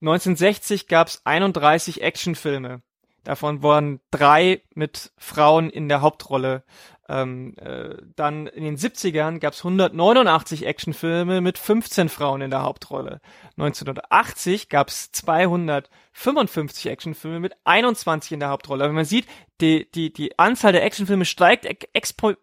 [0.00, 2.82] 1960 gab es 31 Actionfilme.
[3.24, 6.62] Davon waren drei mit Frauen in der Hauptrolle.
[7.10, 12.62] Ähm, äh, dann in den 70ern gab es 189 Actionfilme mit 15 Frauen in der
[12.62, 13.20] Hauptrolle.
[13.56, 18.84] 1980 gab es 255 Actionfilme mit 21 in der Hauptrolle.
[18.84, 19.26] Aber man sieht,
[19.62, 22.34] die, die, die Anzahl der Actionfilme steigt expo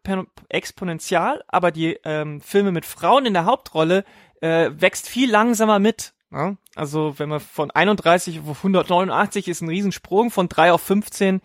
[0.49, 4.03] exponentiell, aber die ähm, Filme mit Frauen in der Hauptrolle
[4.41, 6.13] äh, wächst viel langsamer mit.
[6.31, 6.57] Ja?
[6.75, 11.41] Also wenn man von 31 auf 189 ist ein Riesensprung, von 3 auf 15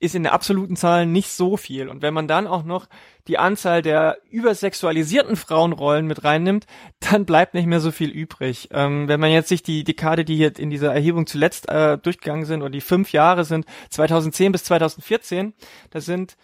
[0.00, 1.88] ist in der absoluten Zahl nicht so viel.
[1.88, 2.88] Und wenn man dann auch noch
[3.28, 6.66] die Anzahl der übersexualisierten Frauenrollen mit reinnimmt,
[7.00, 8.70] dann bleibt nicht mehr so viel übrig.
[8.72, 12.46] Ähm, wenn man jetzt sich die Dekade, die hier in dieser Erhebung zuletzt äh, durchgegangen
[12.46, 15.52] sind, oder die fünf Jahre sind, 2010 bis 2014,
[15.90, 16.36] da sind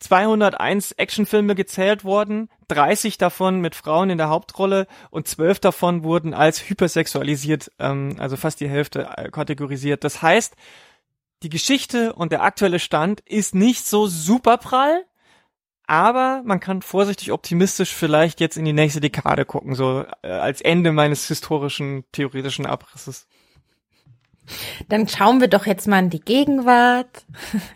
[0.00, 6.34] 201 Actionfilme gezählt worden, 30 davon mit Frauen in der Hauptrolle und 12 davon wurden
[6.34, 10.02] als hypersexualisiert, ähm, also fast die Hälfte äh, kategorisiert.
[10.02, 10.56] Das heißt,
[11.42, 15.04] die Geschichte und der aktuelle Stand ist nicht so super prall,
[15.86, 20.60] aber man kann vorsichtig optimistisch vielleicht jetzt in die nächste Dekade gucken, so äh, als
[20.60, 23.26] Ende meines historischen theoretischen Abrisses.
[24.88, 27.24] Dann schauen wir doch jetzt mal in die Gegenwart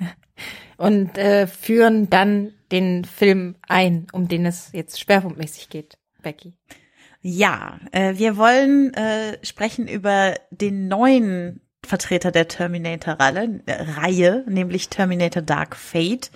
[0.77, 5.99] und äh, führen dann den Film ein, um den es jetzt schwerpunktmäßig geht.
[6.23, 6.55] Becky.
[7.21, 15.43] Ja, äh, wir wollen äh, sprechen über den neuen Vertreter der Terminator-Reihe, Reihe, nämlich Terminator
[15.43, 16.31] Dark Fate.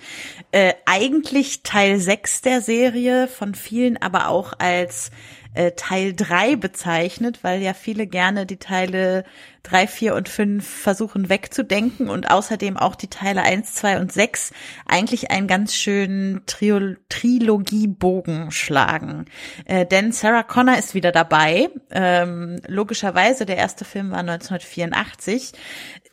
[0.51, 5.11] Äh, eigentlich Teil 6 der Serie, von vielen aber auch als
[5.53, 9.23] äh, Teil 3 bezeichnet, weil ja viele gerne die Teile
[9.63, 14.53] 3, 4 und 5 versuchen wegzudenken und außerdem auch die Teile 1, 2 und 6
[14.87, 19.25] eigentlich einen ganz schönen Trio Trilogiebogen schlagen.
[19.65, 21.69] Äh, denn Sarah Connor ist wieder dabei.
[21.91, 25.51] Ähm, logischerweise, der erste Film war 1984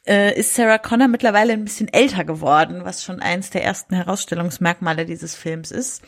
[0.08, 5.04] äh, ist Sarah Connor mittlerweile ein bisschen älter geworden, was schon eins der ersten Herausstellungsmerkmale
[5.04, 6.02] dieses Films ist.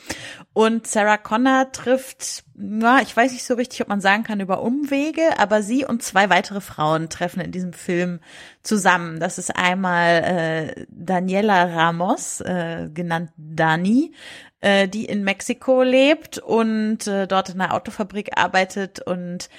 [0.54, 4.62] Und Sarah Connor trifft, na, ich weiß nicht so richtig, ob man sagen kann über
[4.62, 8.20] Umwege, aber sie und zwei weitere Frauen treffen in diesem Film
[8.62, 9.20] zusammen.
[9.20, 14.14] Das ist einmal äh, Daniela Ramos, äh, genannt Dani,
[14.62, 19.50] äh, die in Mexiko lebt und äh, dort in einer Autofabrik arbeitet und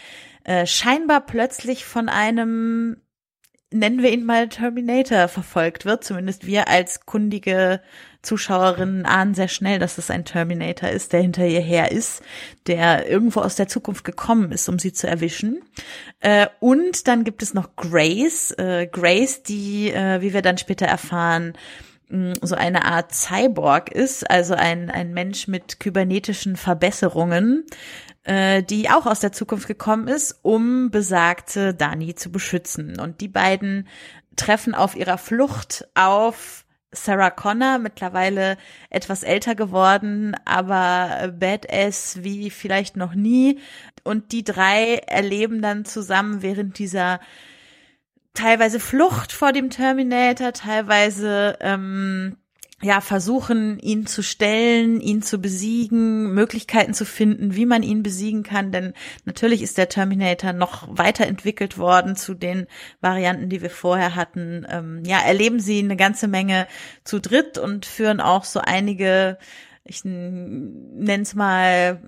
[0.44, 2.98] äh, scheinbar plötzlich von einem
[3.72, 6.04] nennen wir ihn mal Terminator, verfolgt wird.
[6.04, 7.82] Zumindest wir als kundige
[8.22, 12.22] Zuschauerinnen ahnen sehr schnell, dass es ein Terminator ist, der hinter ihr her ist,
[12.68, 15.62] der irgendwo aus der Zukunft gekommen ist, um sie zu erwischen.
[16.20, 18.52] Äh, und dann gibt es noch Grace.
[18.52, 21.54] Äh, Grace, die, äh, wie wir dann später erfahren,
[22.42, 27.66] so eine Art Cyborg ist, also ein, ein Mensch mit kybernetischen Verbesserungen,
[28.24, 33.00] äh, die auch aus der Zukunft gekommen ist, um besagte Dani zu beschützen.
[33.00, 33.88] Und die beiden
[34.36, 38.58] treffen auf ihrer Flucht auf Sarah Connor, mittlerweile
[38.90, 43.60] etwas älter geworden, aber badass wie vielleicht noch nie.
[44.04, 47.22] Und die drei erleben dann zusammen während dieser
[48.34, 52.38] teilweise Flucht vor dem Terminator, teilweise ähm,
[52.82, 58.44] ja, versuchen, ihn zu stellen, ihn zu besiegen, Möglichkeiten zu finden, wie man ihn besiegen
[58.44, 58.94] kann, denn
[59.26, 62.68] natürlich ist der Terminator noch weiterentwickelt worden zu den
[63.00, 64.66] Varianten, die wir vorher hatten.
[64.70, 66.68] Ähm, ja, erleben sie eine ganze Menge
[67.04, 69.38] zu dritt und führen auch so einige,
[69.84, 72.02] ich nenne es mal,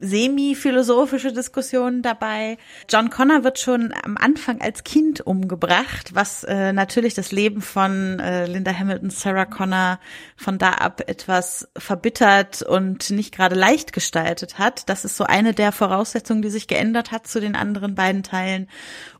[0.00, 2.56] semi-philosophische Diskussionen dabei.
[2.88, 8.20] John Connor wird schon am Anfang als Kind umgebracht, was äh, natürlich das Leben von
[8.20, 9.98] äh, Linda Hamilton, Sarah Connor
[10.36, 14.88] von da ab etwas verbittert und nicht gerade leicht gestaltet hat.
[14.88, 18.68] Das ist so eine der Voraussetzungen, die sich geändert hat zu den anderen beiden Teilen.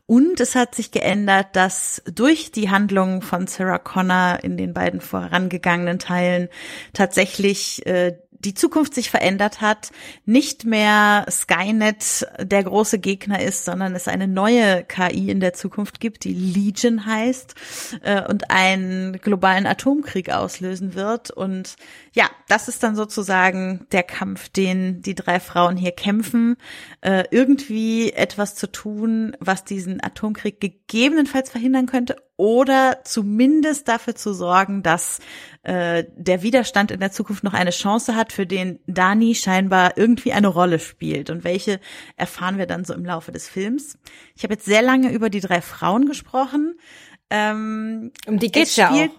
[0.09, 5.01] Und es hat sich geändert, dass durch die Handlungen von Sarah Connor in den beiden
[5.01, 6.49] vorangegangenen Teilen
[6.93, 9.91] tatsächlich äh, die Zukunft sich verändert hat,
[10.25, 15.99] nicht mehr Skynet der große Gegner ist, sondern es eine neue KI in der Zukunft
[15.99, 17.55] gibt, die Legion heißt
[18.03, 21.31] äh, und einen globalen Atomkrieg auslösen wird.
[21.31, 21.75] Und
[22.13, 26.55] ja, das ist dann sozusagen der Kampf, den die drei Frauen hier kämpfen,
[27.01, 34.33] äh, irgendwie etwas zu tun, was diesen Atomkrieg gegebenenfalls verhindern könnte oder zumindest dafür zu
[34.33, 35.19] sorgen, dass
[35.63, 40.31] äh, der Widerstand in der Zukunft noch eine Chance hat, für den Dani scheinbar irgendwie
[40.31, 41.29] eine Rolle spielt.
[41.29, 41.81] Und welche
[42.15, 43.97] erfahren wir dann so im Laufe des Films.
[44.37, 46.79] Ich habe jetzt sehr lange über die drei Frauen gesprochen.
[47.29, 49.09] Ähm, um die geht's ja auch.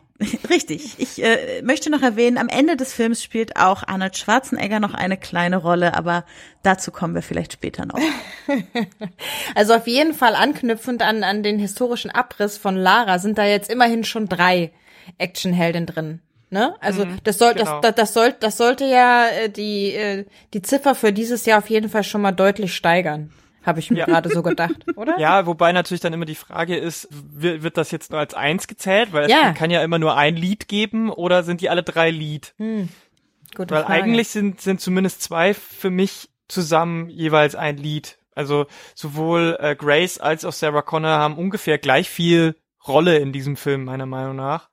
[0.50, 0.98] Richtig.
[0.98, 5.16] Ich äh, möchte noch erwähnen, am Ende des Films spielt auch Arnold Schwarzenegger noch eine
[5.16, 6.24] kleine Rolle, aber
[6.62, 7.98] dazu kommen wir vielleicht später noch.
[9.54, 13.70] also auf jeden Fall anknüpfend an, an den historischen Abriss von Lara sind da jetzt
[13.70, 14.72] immerhin schon drei
[15.18, 16.20] Actionhelden drin.
[16.50, 16.74] Ne?
[16.80, 17.80] Also mhm, das soll genau.
[17.80, 21.70] das, das soll das sollte ja äh, die äh, die Ziffer für dieses Jahr auf
[21.70, 23.33] jeden Fall schon mal deutlich steigern.
[23.62, 24.07] Habe ich mir ja.
[24.07, 25.18] gerade so gedacht, oder?
[25.18, 29.12] Ja, wobei natürlich dann immer die Frage ist, wird das jetzt nur als eins gezählt?
[29.12, 29.51] Weil ja.
[29.51, 32.55] es kann ja immer nur ein Lied geben oder sind die alle drei Lied?
[32.57, 32.88] Hm.
[33.55, 34.03] Gute Weil Frage.
[34.03, 38.18] eigentlich sind, sind zumindest zwei für mich zusammen jeweils ein Lied.
[38.35, 43.57] Also sowohl äh, Grace als auch Sarah Connor haben ungefähr gleich viel Rolle in diesem
[43.57, 44.69] Film, meiner Meinung nach.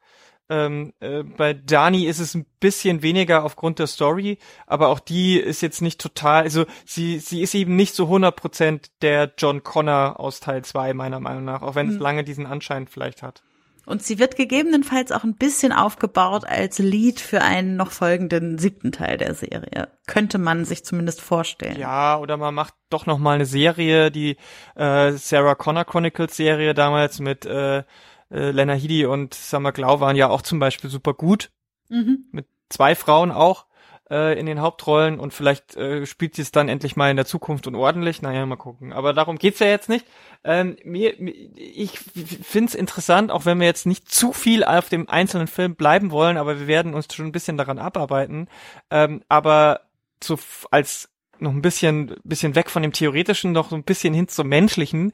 [0.49, 5.37] Ähm, äh, bei Dani ist es ein bisschen weniger aufgrund der Story, aber auch die
[5.37, 10.19] ist jetzt nicht total, also sie, sie ist eben nicht so 100% der John Connor
[10.19, 11.93] aus Teil 2, meiner Meinung nach, auch wenn mhm.
[11.93, 13.43] es lange diesen Anschein vielleicht hat.
[13.87, 18.91] Und sie wird gegebenenfalls auch ein bisschen aufgebaut als Lied für einen noch folgenden siebten
[18.91, 19.87] Teil der Serie.
[20.07, 21.79] Könnte man sich zumindest vorstellen.
[21.79, 24.35] Ja, oder man macht doch noch mal eine Serie, die
[24.75, 27.83] äh, Sarah Connor Chronicles Serie damals mit äh,
[28.31, 31.51] äh, Lena Headey und Summer Glau waren ja auch zum Beispiel super gut.
[31.89, 32.25] Mhm.
[32.31, 33.65] Mit zwei Frauen auch
[34.09, 37.25] äh, in den Hauptrollen und vielleicht äh, spielt sie es dann endlich mal in der
[37.25, 38.21] Zukunft und ordentlich.
[38.21, 38.93] Naja, mal gucken.
[38.93, 40.05] Aber darum geht's ja jetzt nicht.
[40.43, 41.19] Ähm, mir,
[41.55, 46.11] ich find's interessant, auch wenn wir jetzt nicht zu viel auf dem einzelnen Film bleiben
[46.11, 48.47] wollen, aber wir werden uns schon ein bisschen daran abarbeiten.
[48.89, 49.81] Ähm, aber
[50.23, 50.37] so
[50.71, 51.09] als
[51.39, 55.13] noch ein bisschen, bisschen weg von dem Theoretischen, noch so ein bisschen hin zum Menschlichen,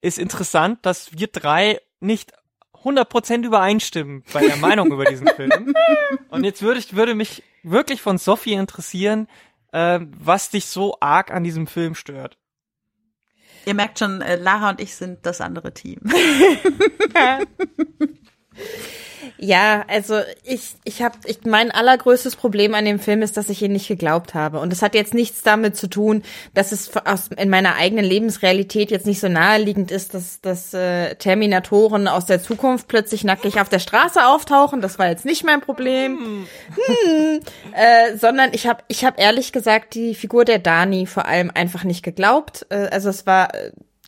[0.00, 2.32] ist interessant, dass wir drei nicht
[2.84, 5.74] 100% übereinstimmen bei der Meinung über diesen Film.
[6.28, 9.28] Und jetzt würde ich, würde mich wirklich von Sophie interessieren,
[9.72, 12.38] äh, was dich so arg an diesem Film stört.
[13.64, 16.00] Ihr merkt schon, äh, Lara und ich sind das andere Team.
[19.38, 23.62] Ja, also ich, ich habe, ich, mein allergrößtes Problem an dem Film ist, dass ich
[23.62, 24.60] ihn nicht geglaubt habe.
[24.60, 26.22] Und es hat jetzt nichts damit zu tun,
[26.54, 31.16] dass es aus, in meiner eigenen Lebensrealität jetzt nicht so naheliegend ist, dass, dass äh,
[31.16, 34.80] Terminatoren aus der Zukunft plötzlich nackig auf der Straße auftauchen.
[34.80, 36.18] Das war jetzt nicht mein Problem.
[36.18, 37.40] Hm.
[37.72, 41.84] Äh, sondern ich habe, ich habe ehrlich gesagt die Figur der Dani vor allem einfach
[41.84, 42.66] nicht geglaubt.
[42.70, 43.50] Äh, also es war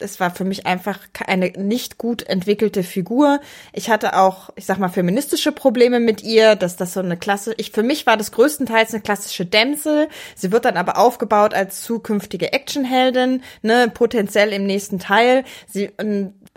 [0.01, 3.41] es war für mich einfach eine nicht gut entwickelte Figur.
[3.73, 7.55] Ich hatte auch, ich sag mal, feministische Probleme mit ihr, dass das so eine Klasse,
[7.57, 10.09] ich, für mich war das größtenteils eine klassische Dämsel.
[10.35, 15.45] Sie wird dann aber aufgebaut als zukünftige Actionheldin, ne, potenziell im nächsten Teil.
[15.67, 15.91] Sie,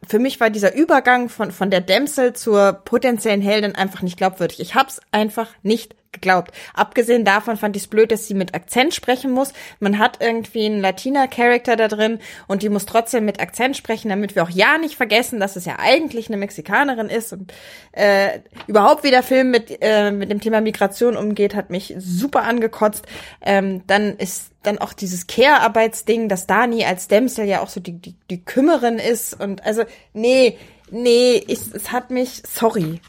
[0.08, 4.60] für mich war dieser Übergang von, von der Dämsel zur potenziellen Heldin einfach nicht glaubwürdig.
[4.60, 6.52] Ich hab's einfach nicht geglaubt.
[6.74, 9.54] Abgesehen davon fand ich es blöd, dass sie mit Akzent sprechen muss.
[9.80, 14.36] Man hat irgendwie einen Latina-Charakter da drin und die muss trotzdem mit Akzent sprechen, damit
[14.36, 17.32] wir auch ja nicht vergessen, dass es ja eigentlich eine Mexikanerin ist.
[17.34, 17.54] Und
[17.94, 22.44] äh, überhaupt wie der Film mit, äh, mit dem Thema Migration umgeht, hat mich super
[22.44, 23.06] angekotzt.
[23.42, 27.94] Ähm, dann ist dann auch dieses Care-Arbeitsding, dass Dani als Dämsel ja auch so die,
[27.94, 29.40] die, die Kümmerin ist.
[29.40, 30.58] Und also, nee,
[30.92, 33.00] nee, ich, es hat mich, sorry.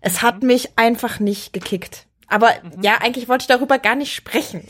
[0.00, 2.08] Es hat mich einfach nicht gekickt.
[2.32, 2.82] Aber mhm.
[2.82, 4.66] ja, eigentlich wollte ich darüber gar nicht sprechen.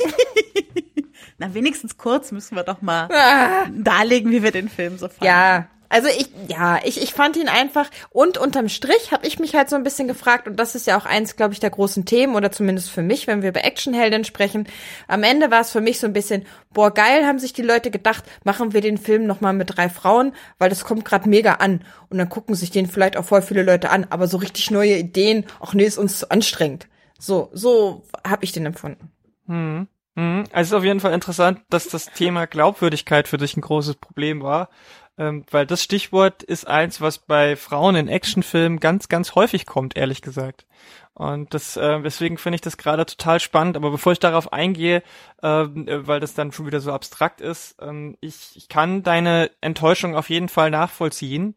[1.39, 3.67] Na, wenigstens kurz müssen wir doch mal ah.
[3.73, 5.25] darlegen, wie wir den Film so fanden.
[5.25, 9.55] Ja, also ich, ja, ich, ich fand ihn einfach und unterm Strich habe ich mich
[9.55, 12.05] halt so ein bisschen gefragt und das ist ja auch eins, glaube ich, der großen
[12.05, 14.67] Themen oder zumindest für mich, wenn wir über Actionhelden sprechen.
[15.07, 17.91] Am Ende war es für mich so ein bisschen, boah, geil, haben sich die Leute
[17.91, 21.83] gedacht, machen wir den Film nochmal mit drei Frauen, weil das kommt gerade mega an
[22.09, 24.97] und dann gucken sich den vielleicht auch voll viele Leute an, aber so richtig neue
[24.97, 26.89] Ideen, ach nee, ist uns zu anstrengend.
[27.23, 29.13] So, so habe ich den empfunden.
[29.47, 29.87] Hm.
[30.17, 30.45] Hm.
[30.51, 33.95] Also es ist auf jeden Fall interessant, dass das Thema Glaubwürdigkeit für dich ein großes
[33.95, 34.71] Problem war,
[35.17, 39.97] ähm, weil das Stichwort ist eins, was bei Frauen in Actionfilmen ganz, ganz häufig kommt,
[39.97, 40.67] ehrlich gesagt.
[41.15, 43.77] Und das, äh, deswegen finde ich das gerade total spannend.
[43.77, 45.05] Aber bevor ich darauf eingehe,
[45.45, 49.49] ähm, äh, weil das dann schon wieder so abstrakt ist, ähm, ich, ich kann deine
[49.61, 51.55] Enttäuschung auf jeden Fall nachvollziehen.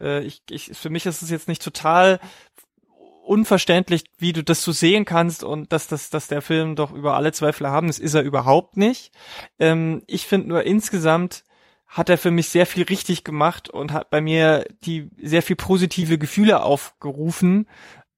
[0.00, 2.18] Äh, ich, ich, für mich ist es jetzt nicht total
[3.22, 7.16] unverständlich, wie du das so sehen kannst und dass, dass, dass der Film doch über
[7.16, 7.86] alle Zweifel haben.
[7.86, 9.12] Das ist er überhaupt nicht.
[9.58, 11.44] Ähm, ich finde nur insgesamt
[11.86, 15.56] hat er für mich sehr viel richtig gemacht und hat bei mir die sehr viel
[15.56, 17.68] positive Gefühle aufgerufen.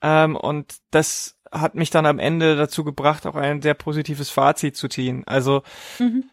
[0.00, 4.76] Ähm, und das hat mich dann am Ende dazu gebracht, auch ein sehr positives Fazit
[4.76, 5.24] zu ziehen.
[5.26, 5.62] Also
[5.98, 6.24] mhm.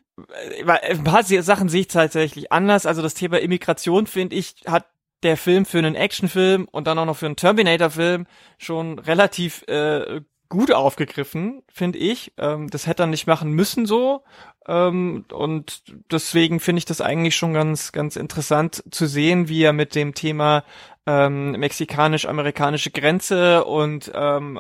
[0.66, 2.86] ein paar Sachen sehe ich tatsächlich anders.
[2.86, 4.86] Also das Thema Immigration, finde ich, hat
[5.24, 8.26] der Film für einen Actionfilm und dann auch noch für einen Terminator-Film
[8.58, 12.34] schon relativ äh, gut aufgegriffen, finde ich.
[12.38, 14.24] Ähm, das hätte er nicht machen müssen so.
[14.68, 19.74] Ähm, und deswegen finde ich das eigentlich schon ganz, ganz interessant zu sehen, wie er
[19.74, 20.64] mit dem Thema
[21.08, 24.60] ähm, mexikanisch-amerikanische Grenze und ähm,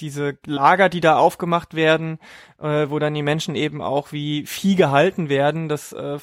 [0.00, 2.18] diese Lager, die da aufgemacht werden,
[2.58, 6.18] äh, wo dann die Menschen eben auch wie Vieh gehalten werden, das äh,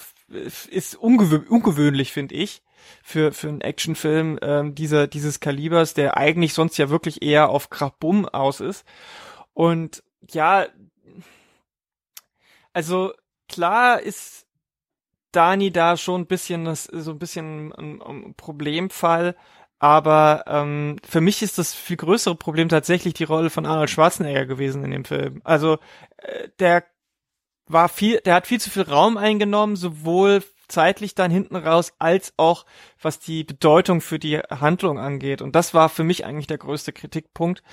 [0.70, 2.62] ist ungewö ungewöhnlich, finde ich.
[3.04, 7.70] Für, für einen Actionfilm ähm, dieser, dieses Kalibers, der eigentlich sonst ja wirklich eher auf
[7.70, 8.86] Krachbumm aus ist.
[9.54, 10.66] Und ja,
[12.74, 13.14] also
[13.48, 14.46] klar ist
[15.32, 19.36] Dani da schon ein bisschen das, so ein bisschen ein, ein Problemfall,
[19.80, 24.46] aber ähm, für mich ist das viel größere Problem tatsächlich die Rolle von Arnold Schwarzenegger
[24.46, 25.42] gewesen in dem Film.
[25.44, 25.78] Also
[26.18, 26.86] äh, der
[27.68, 32.34] war viel, der hat viel zu viel Raum eingenommen, sowohl zeitlich dann hinten raus, als
[32.38, 32.66] auch
[33.02, 35.42] was die Bedeutung für die Handlung angeht.
[35.42, 37.64] Und das war für mich eigentlich der größte Kritikpunkt,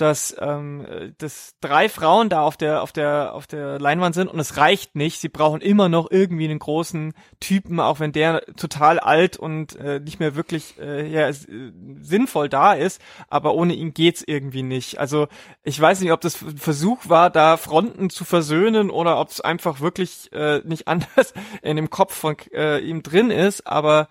[0.00, 4.38] dass, ähm, dass drei Frauen da auf der, auf der, auf der Leinwand sind und
[4.38, 5.20] es reicht nicht.
[5.20, 10.00] Sie brauchen immer noch irgendwie einen großen Typen, auch wenn der total alt und äh,
[10.00, 14.98] nicht mehr wirklich äh, ja, sinnvoll da ist, aber ohne ihn geht's irgendwie nicht.
[14.98, 15.28] Also
[15.64, 19.40] ich weiß nicht, ob das ein Versuch war, da Fronten zu versöhnen oder ob es
[19.40, 24.08] einfach wirklich äh, nicht anders in dem Kopf von äh, ihm drin ist, aber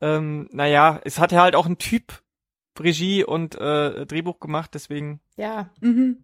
[0.00, 2.22] ähm, naja, es hat ja halt auch ein Typ
[2.78, 5.20] Regie und äh, Drehbuch gemacht, deswegen.
[5.36, 5.70] Ja.
[5.80, 6.18] Mhm.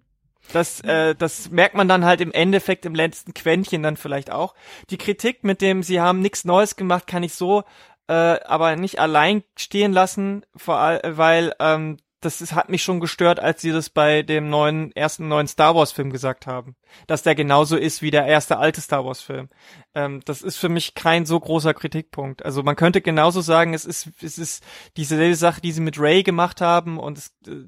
[0.52, 4.54] Das, äh, das merkt man dann halt im Endeffekt im letzten Quäntchen dann vielleicht auch.
[4.90, 7.64] Die Kritik mit dem, sie haben nichts Neues gemacht, kann ich so
[8.08, 13.00] äh, aber nicht allein stehen lassen, vor allem, weil ähm, das ist, hat mich schon
[13.00, 16.76] gestört, als sie das bei dem neuen, ersten neuen Star Wars Film gesagt haben.
[17.06, 19.48] Dass der genauso ist wie der erste alte Star Wars Film.
[19.94, 22.44] Ähm, das ist für mich kein so großer Kritikpunkt.
[22.44, 24.64] Also man könnte genauso sagen, es ist, es ist
[24.96, 27.64] dieselbe Sache, die sie mit Ray gemacht haben und es, äh,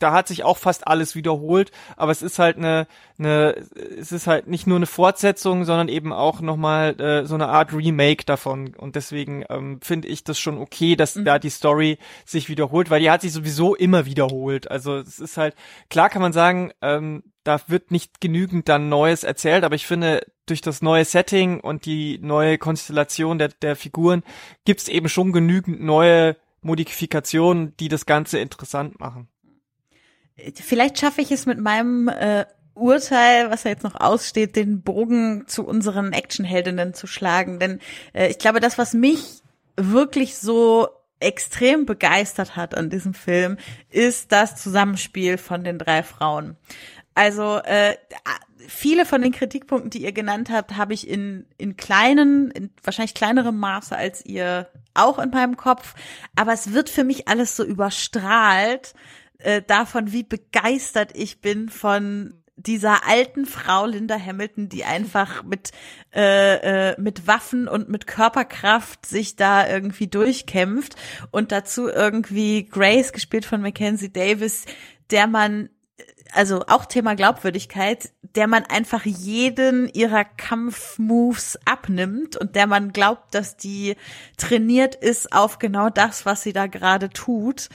[0.00, 2.86] da hat sich auch fast alles wiederholt, aber es ist halt eine,
[3.18, 3.54] eine
[3.98, 7.72] es ist halt nicht nur eine Fortsetzung, sondern eben auch nochmal äh, so eine Art
[7.72, 8.74] Remake davon.
[8.74, 11.26] Und deswegen ähm, finde ich das schon okay, dass mhm.
[11.26, 14.70] da die Story sich wiederholt, weil die hat sich sowieso immer wiederholt.
[14.70, 15.54] Also es ist halt,
[15.90, 20.24] klar kann man sagen, ähm, da wird nicht genügend dann Neues erzählt, aber ich finde,
[20.46, 24.22] durch das neue Setting und die neue Konstellation der, der Figuren
[24.64, 29.28] gibt es eben schon genügend neue Modifikationen, die das Ganze interessant machen.
[30.54, 35.44] Vielleicht schaffe ich es mit meinem äh, Urteil, was ja jetzt noch aussteht, den Bogen
[35.48, 37.58] zu unseren Actionheldinnen zu schlagen.
[37.58, 37.80] Denn
[38.12, 39.42] äh, ich glaube, das, was mich
[39.76, 40.88] wirklich so
[41.18, 43.58] extrem begeistert hat an diesem Film,
[43.90, 46.56] ist das Zusammenspiel von den drei Frauen.
[47.14, 47.96] Also äh,
[48.66, 53.14] viele von den Kritikpunkten, die ihr genannt habt, habe ich in, in kleinen, in wahrscheinlich
[53.14, 55.94] kleinerem Maße als ihr auch in meinem Kopf.
[56.36, 58.94] Aber es wird für mich alles so überstrahlt
[59.38, 65.70] äh, davon, wie begeistert ich bin von dieser alten Frau Linda Hamilton, die einfach mit
[66.14, 70.96] äh, äh, mit Waffen und mit Körperkraft sich da irgendwie durchkämpft
[71.30, 74.66] und dazu irgendwie Grace gespielt von Mackenzie Davis,
[75.10, 75.70] der man
[76.34, 83.34] also auch Thema Glaubwürdigkeit, der man einfach jeden ihrer Kampfmoves abnimmt und der man glaubt,
[83.34, 83.96] dass die
[84.36, 87.68] trainiert ist auf genau das, was sie da gerade tut.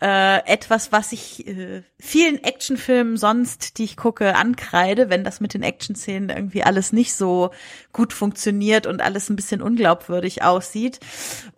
[0.00, 5.54] Äh, etwas, was ich äh, vielen Actionfilmen sonst, die ich gucke, ankreide, wenn das mit
[5.54, 7.50] den Actionszenen irgendwie alles nicht so
[7.92, 11.00] gut funktioniert und alles ein bisschen unglaubwürdig aussieht.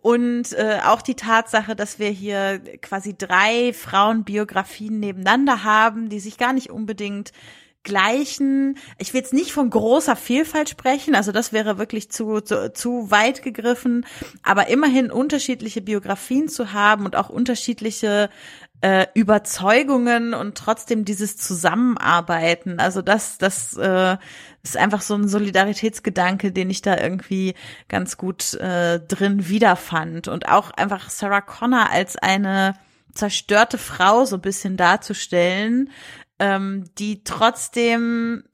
[0.02, 6.36] Und äh, auch die Tatsache, dass wir hier quasi drei Frauenbiografien nebeneinander haben, die sich
[6.45, 7.32] gar nicht unbedingt
[7.84, 12.72] gleichen, ich will jetzt nicht von großer Vielfalt sprechen, also das wäre wirklich zu, zu,
[12.72, 14.05] zu weit gegriffen,
[14.42, 18.28] aber immerhin unterschiedliche Biografien zu haben und auch unterschiedliche
[18.82, 22.78] äh, Überzeugungen und trotzdem dieses Zusammenarbeiten.
[22.78, 24.18] Also das, das äh,
[24.62, 27.55] ist einfach so ein Solidaritätsgedanke, den ich da irgendwie
[27.88, 30.28] ganz gut äh, drin wiederfand.
[30.28, 32.74] Und auch einfach Sarah Connor als eine
[33.14, 35.90] zerstörte Frau so ein bisschen darzustellen,
[36.39, 38.45] ähm, die trotzdem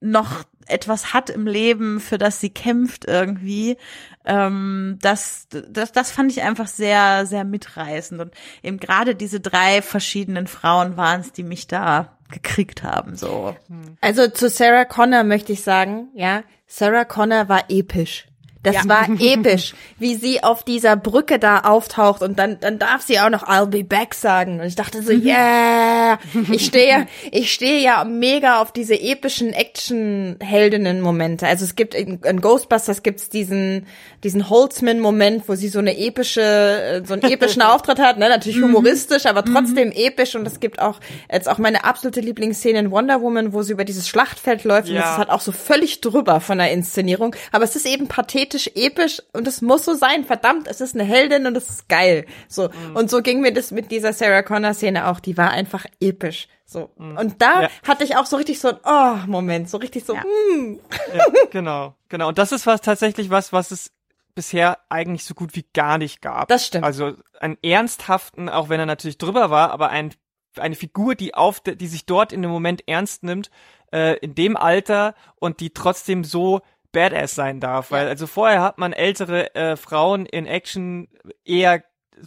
[0.00, 3.76] noch etwas hat im Leben, für das sie kämpft irgendwie.
[4.24, 8.20] Ähm, das, das, das fand ich einfach sehr, sehr mitreißend.
[8.20, 13.54] Und eben gerade diese drei verschiedenen Frauen waren es, die mich da gekriegt haben, so.
[14.00, 18.26] Also zu Sarah Connor möchte ich sagen, ja, Sarah Connor war episch.
[18.64, 18.88] Das ja.
[18.88, 23.28] war episch, wie sie auf dieser Brücke da auftaucht und dann, dann darf sie auch
[23.28, 24.58] noch I'll be back sagen.
[24.58, 25.24] Und ich dachte so, mhm.
[25.26, 26.18] yeah,
[26.50, 31.46] ich stehe, ich stehe ja mega auf diese epischen Action-Heldinnen-Momente.
[31.46, 33.86] Also es gibt in, in Ghostbusters gibt's diesen,
[34.24, 38.64] diesen Holtzman-Moment, wo sie so eine epische, so einen epischen Auftritt hat, ne, natürlich mhm.
[38.64, 39.94] humoristisch, aber trotzdem mhm.
[39.94, 40.34] episch.
[40.34, 41.00] Und es gibt auch,
[41.30, 44.88] jetzt auch meine absolute Lieblingsszene in Wonder Woman, wo sie über dieses Schlachtfeld läuft.
[44.88, 44.94] Ja.
[44.94, 47.36] Und das ist halt auch so völlig drüber von der Inszenierung.
[47.52, 50.24] Aber es ist eben pathetisch pathetisch, episch und es muss so sein.
[50.24, 52.26] Verdammt, es ist eine Heldin und es ist geil.
[52.48, 52.68] So.
[52.68, 52.96] Mhm.
[52.96, 55.20] Und so ging mir das mit dieser Sarah Connor Szene auch.
[55.20, 56.48] Die war einfach episch.
[56.64, 56.90] So.
[56.96, 57.18] Mhm.
[57.18, 57.68] Und da ja.
[57.86, 60.14] hatte ich auch so richtig so ein Oh Moment, so richtig so.
[60.14, 60.22] Ja.
[60.22, 60.78] Mm.
[61.14, 62.28] ja, genau, genau.
[62.28, 63.90] Und das ist was tatsächlich was, was es
[64.34, 66.48] bisher eigentlich so gut wie gar nicht gab.
[66.48, 66.84] Das stimmt.
[66.84, 70.12] Also einen ernsthaften, auch wenn er natürlich drüber war, aber ein,
[70.56, 73.50] eine Figur, die auf, die sich dort in dem Moment ernst nimmt,
[73.92, 76.62] äh, in dem Alter und die trotzdem so
[76.94, 81.08] Badass sein darf, weil also vorher hat man ältere äh, Frauen in Action
[81.44, 81.82] eher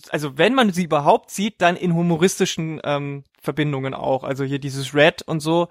[0.09, 4.26] also wenn man sie überhaupt sieht, dann in humoristischen ähm, Verbindungen auch.
[4.26, 5.70] Also hier dieses Red und so,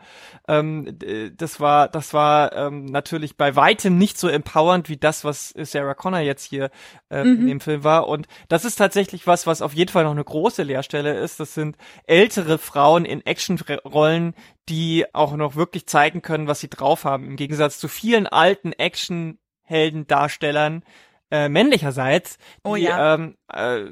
[0.48, 0.98] ähm,
[1.36, 5.92] das war, das war ähm, natürlich bei weitem nicht so empowernd wie das, was Sarah
[5.92, 6.70] Connor jetzt hier
[7.10, 7.40] äh, mhm.
[7.40, 8.08] in dem Film war.
[8.08, 11.38] Und das ist tatsächlich was, was auf jeden Fall noch eine große Leerstelle ist.
[11.38, 14.32] Das sind ältere Frauen in Actionrollen,
[14.70, 17.26] die auch noch wirklich zeigen können, was sie drauf haben.
[17.26, 20.82] Im Gegensatz zu vielen alten Action-Heldendarstellern,
[21.30, 23.14] äh, männlicherseits, oh die, oh ja.
[23.14, 23.84] ähm, äh,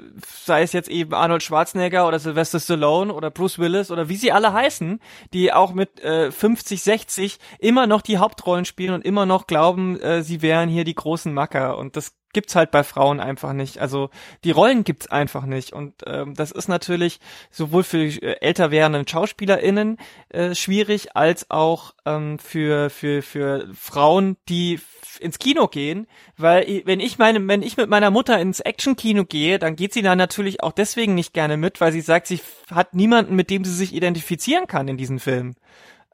[0.44, 4.32] sei es jetzt eben Arnold Schwarzenegger oder Sylvester Stallone oder Bruce Willis oder wie sie
[4.32, 5.00] alle heißen,
[5.32, 10.00] die auch mit äh, 50, 60 immer noch die Hauptrollen spielen und immer noch glauben,
[10.00, 13.78] äh, sie wären hier die großen Macker und das gibt's halt bei Frauen einfach nicht.
[13.78, 14.10] Also
[14.44, 15.72] die Rollen gibt's einfach nicht.
[15.72, 17.20] Und ähm, das ist natürlich
[17.50, 19.96] sowohl für äh, älter werdenden SchauspielerInnen
[20.28, 24.80] äh, schwierig als auch ähm, für für für Frauen, die
[25.20, 26.06] ins Kino gehen,
[26.36, 30.02] weil wenn ich meine, wenn ich mit meiner Mutter ins Action-Kino gehe, dann geht sie
[30.02, 33.64] da natürlich auch deswegen nicht gerne mit, weil sie sagt, sie hat niemanden, mit dem
[33.64, 35.54] sie sich identifizieren kann in diesen Filmen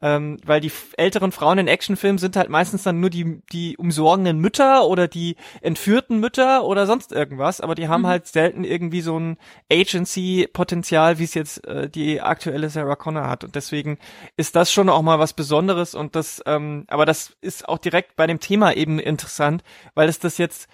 [0.01, 4.39] ähm, weil die älteren Frauen in Actionfilmen sind halt meistens dann nur die, die umsorgenden
[4.39, 8.07] Mütter oder die entführten Mütter oder sonst irgendwas, aber die haben mhm.
[8.07, 9.37] halt selten irgendwie so ein
[9.71, 13.43] Agency-Potenzial, wie es jetzt äh, die aktuelle Sarah Connor hat.
[13.43, 13.97] Und deswegen
[14.37, 18.15] ist das schon auch mal was Besonderes und das, ähm, aber das ist auch direkt
[18.15, 20.67] bei dem Thema eben interessant, weil es das jetzt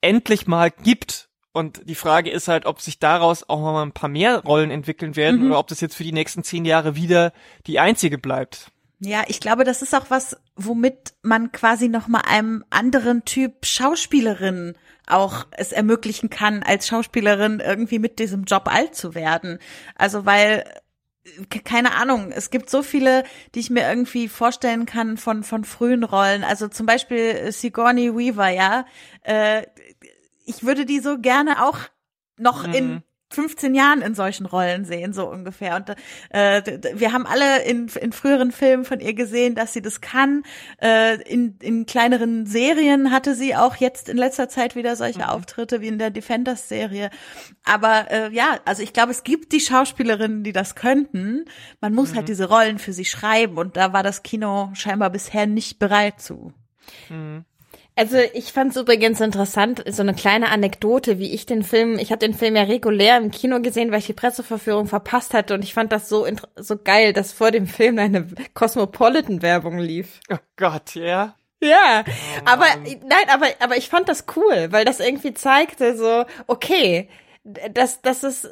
[0.00, 4.08] endlich mal gibt und die Frage ist halt, ob sich daraus auch mal ein paar
[4.08, 5.46] mehr Rollen entwickeln werden mhm.
[5.46, 7.32] oder ob das jetzt für die nächsten zehn Jahre wieder
[7.66, 8.70] die einzige bleibt.
[9.00, 13.66] Ja, ich glaube, das ist auch was, womit man quasi noch mal einem anderen Typ
[13.66, 14.74] Schauspielerin
[15.06, 19.58] auch es ermöglichen kann, als Schauspielerin irgendwie mit diesem Job alt zu werden.
[19.96, 20.64] Also weil
[21.64, 23.22] keine Ahnung, es gibt so viele,
[23.54, 26.42] die ich mir irgendwie vorstellen kann von von frühen Rollen.
[26.42, 28.86] Also zum Beispiel Sigourney Weaver, ja,
[29.22, 29.62] äh,
[30.44, 31.78] ich würde die so gerne auch
[32.38, 32.74] noch mhm.
[32.74, 35.76] in 15 Jahren in solchen Rollen sehen, so ungefähr.
[35.76, 35.90] Und
[36.30, 36.62] äh,
[36.94, 40.42] wir haben alle in, in früheren Filmen von ihr gesehen, dass sie das kann.
[40.80, 45.26] Äh, in, in kleineren Serien hatte sie auch jetzt in letzter Zeit wieder solche mhm.
[45.26, 47.10] Auftritte wie in der Defenders-Serie.
[47.64, 51.46] Aber äh, ja, also ich glaube, es gibt die Schauspielerinnen, die das könnten.
[51.80, 52.18] Man muss halt mhm.
[52.18, 56.20] halt diese Rollen für sie schreiben und da war das Kino scheinbar bisher nicht bereit
[56.20, 56.52] zu.
[57.08, 57.44] Mhm.
[57.94, 62.10] Also ich fand es übrigens interessant, so eine kleine Anekdote, wie ich den Film, ich
[62.10, 65.62] habe den Film ja regulär im Kino gesehen, weil ich die Presseverführung verpasst hatte und
[65.62, 66.26] ich fand das so
[66.56, 70.20] so geil, dass vor dem Film eine Cosmopolitan-Werbung lief.
[70.30, 71.36] Oh Gott, ja.
[71.62, 72.66] Ja, oh aber
[73.06, 77.10] nein, aber aber ich fand das cool, weil das irgendwie zeigte so, okay,
[77.44, 78.48] das das ist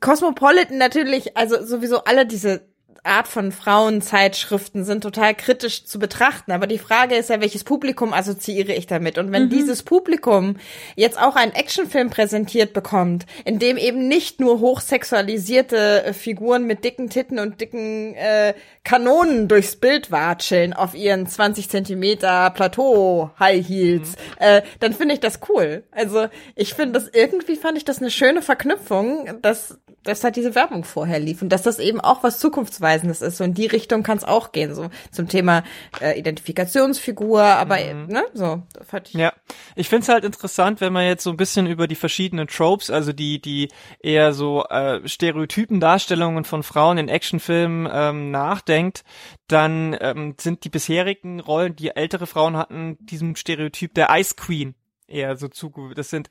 [0.00, 2.62] Cosmopolitan natürlich, also sowieso alle diese
[3.04, 6.52] Art von Frauenzeitschriften sind total kritisch zu betrachten.
[6.52, 9.18] Aber die Frage ist ja, welches Publikum assoziiere ich damit?
[9.18, 9.50] Und wenn mhm.
[9.50, 10.56] dieses Publikum
[10.96, 16.84] jetzt auch einen Actionfilm präsentiert bekommt, in dem eben nicht nur hochsexualisierte äh, Figuren mit
[16.84, 23.66] dicken Titten und dicken äh, Kanonen durchs Bild watscheln auf ihren 20 Zentimeter Plateau High
[23.66, 24.16] Heels, mhm.
[24.38, 25.84] äh, dann finde ich das cool.
[25.90, 29.78] Also ich finde das irgendwie fand ich das eine schöne Verknüpfung, dass
[30.08, 33.36] dass da diese Werbung vorher lief und dass das eben auch was Zukunftsweisendes ist.
[33.36, 35.62] So in die Richtung kann es auch gehen, so zum Thema
[36.00, 38.06] äh, Identifikationsfigur, aber mhm.
[38.06, 38.62] ne, so.
[39.04, 39.32] Ich ja,
[39.76, 42.90] ich finde es halt interessant, wenn man jetzt so ein bisschen über die verschiedenen Tropes,
[42.90, 43.68] also die die
[44.00, 49.04] eher so äh, stereotypen Darstellungen von Frauen in Actionfilmen ähm, nachdenkt,
[49.46, 54.74] dann ähm, sind die bisherigen Rollen, die ältere Frauen hatten, diesem Stereotyp der Ice Queen
[55.08, 56.28] eher so zuge das sind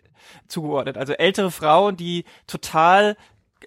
[0.47, 0.97] zugeordnet.
[0.97, 3.17] Also ältere Frauen, die total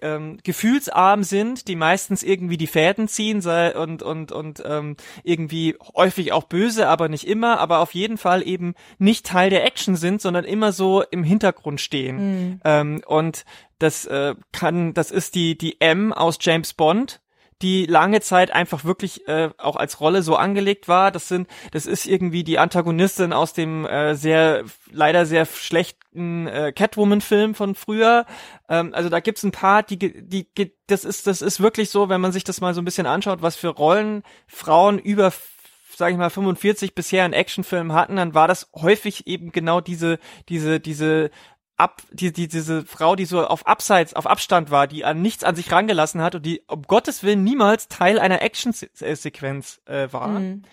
[0.01, 5.75] ähm, gefühlsarm sind, die meistens irgendwie die Fäden ziehen sei, und und und ähm, irgendwie
[5.95, 9.95] häufig auch böse, aber nicht immer, aber auf jeden Fall eben nicht Teil der Action
[9.95, 12.15] sind, sondern immer so im Hintergrund stehen.
[12.17, 12.61] Mhm.
[12.63, 13.45] Ähm, und
[13.79, 17.21] das äh, kann, das ist die die M aus James Bond,
[17.61, 21.11] die lange Zeit einfach wirklich äh, auch als Rolle so angelegt war.
[21.11, 26.71] Das sind, das ist irgendwie die Antagonistin aus dem äh, sehr leider sehr schlechten äh,
[26.71, 28.25] Catwoman-Film von früher.
[28.69, 30.47] Ähm, also da gibt's ein paar, die, die,
[30.87, 33.41] das ist, das ist wirklich so, wenn man sich das mal so ein bisschen anschaut,
[33.41, 35.31] was für Rollen Frauen über
[35.95, 40.17] sage ich mal 45 bisher in Actionfilmen hatten, dann war das häufig eben genau diese
[40.49, 41.29] diese diese
[41.81, 45.43] ab, die, die, diese Frau, die so auf Abseits, auf Abstand war, die an nichts
[45.43, 50.27] an sich rangelassen hat und die um Gottes Willen niemals Teil einer Action-Sequenz äh, war.
[50.27, 50.63] Mhm.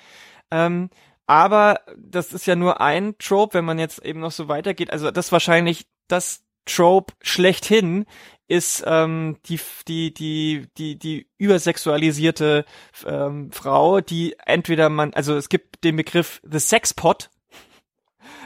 [0.50, 0.90] Ähm,
[1.26, 4.90] aber das ist ja nur ein Trope, wenn man jetzt eben noch so weitergeht.
[4.90, 8.04] Also das wahrscheinlich das Trope schlechthin
[8.46, 12.64] ist ähm, die die die die die übersexualisierte
[13.06, 17.30] ähm, Frau, die entweder man also es gibt den Begriff the Sexpot,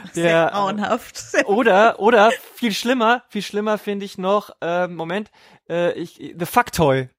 [0.15, 1.21] der grauenhaft.
[1.45, 5.31] oder oder viel schlimmer, viel schlimmer finde ich noch äh, Moment,
[5.69, 7.09] äh, ich the Fucktoy.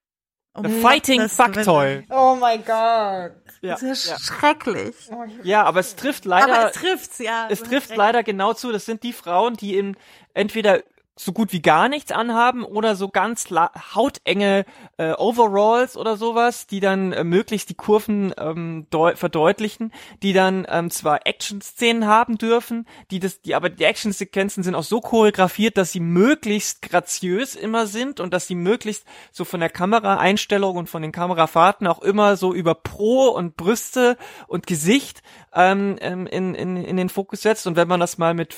[0.57, 2.05] The oh, Fighting Fucktoy.
[2.09, 3.35] Oh my god.
[3.61, 4.17] Ja, das ist ja.
[4.17, 4.95] schrecklich.
[5.43, 6.53] Ja, aber es trifft leider.
[6.53, 7.47] Aber es trifft's, ja.
[7.49, 8.71] Es trifft leider genau zu.
[8.71, 9.97] Das sind die Frauen, die in
[10.33, 10.81] entweder
[11.17, 13.47] so gut wie gar nichts anhaben oder so ganz
[13.95, 14.65] hautenge
[14.97, 19.93] äh, Overalls oder sowas, die dann äh, möglichst die Kurven ähm, verdeutlichen,
[20.23, 24.83] die dann ähm, zwar Action-Szenen haben dürfen, die das, die aber die Action-Sequenzen sind auch
[24.83, 29.69] so choreografiert, dass sie möglichst graziös immer sind und dass sie möglichst so von der
[29.69, 35.95] Kameraeinstellung und von den Kamerafahrten auch immer so über Pro und Brüste und Gesicht ähm,
[36.01, 37.67] ähm in, in, in den Fokus setzt.
[37.67, 38.55] Und wenn man das mal mit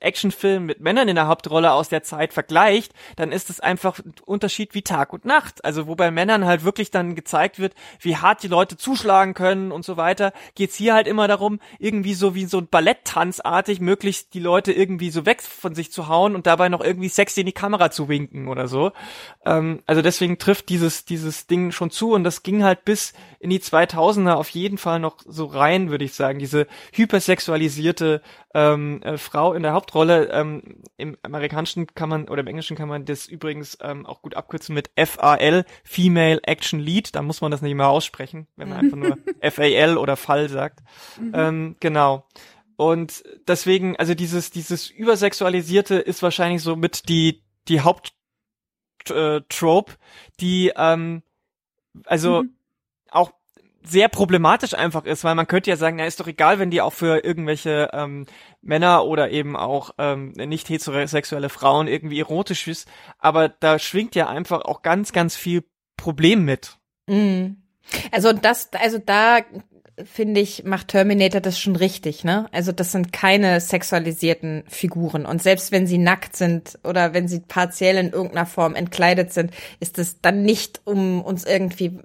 [0.00, 4.14] Actionfilmen mit Männern in der Hauptrolle aus der Zeit vergleicht, dann ist es einfach ein
[4.24, 5.64] Unterschied wie Tag und Nacht.
[5.64, 9.72] Also wo bei Männern halt wirklich dann gezeigt wird, wie hart die Leute zuschlagen können
[9.72, 14.34] und so weiter, geht's hier halt immer darum, irgendwie so wie so ein Balletttanzartig möglichst
[14.34, 17.46] die Leute irgendwie so weg von sich zu hauen und dabei noch irgendwie sexy in
[17.46, 18.92] die Kamera zu winken oder so.
[19.44, 23.50] Ähm, also deswegen trifft dieses, dieses Ding schon zu und das ging halt bis in
[23.50, 26.38] die 2000er auf jeden Fall noch so rein, würde ich sagen.
[26.38, 28.22] Diese hypersexualisierte
[28.54, 30.28] ähm, äh, Frau in der Hauptrolle.
[30.30, 34.36] Ähm, Im amerikanischen kann man oder im Englischen kann man das übrigens ähm, auch gut
[34.36, 37.14] abkürzen mit FAL, Female Action Lead.
[37.14, 39.18] Da muss man das nicht mehr aussprechen, wenn man einfach nur
[39.50, 40.80] FAL oder Fall sagt.
[41.20, 41.32] Mhm.
[41.34, 42.26] Ähm, genau.
[42.76, 48.12] Und deswegen, also dieses, dieses übersexualisierte ist wahrscheinlich so mit die, die Haupttrope,
[49.10, 49.94] äh,
[50.40, 51.22] die, ähm,
[52.04, 52.56] also mhm.
[53.10, 53.32] auch
[53.84, 56.80] sehr problematisch einfach ist, weil man könnte ja sagen, na ist doch egal, wenn die
[56.80, 58.26] auch für irgendwelche ähm,
[58.60, 64.28] Männer oder eben auch ähm, nicht heterosexuelle Frauen irgendwie erotisch ist, aber da schwingt ja
[64.28, 65.64] einfach auch ganz, ganz viel
[65.96, 66.78] Problem mit.
[67.08, 67.56] Mhm.
[68.12, 69.40] Also das, also da
[70.04, 72.46] finde ich, macht Terminator das schon richtig, ne?
[72.52, 75.26] Also das sind keine sexualisierten Figuren.
[75.26, 79.52] Und selbst wenn sie nackt sind oder wenn sie partiell in irgendeiner Form entkleidet sind,
[79.80, 82.00] ist es dann nicht, um uns irgendwie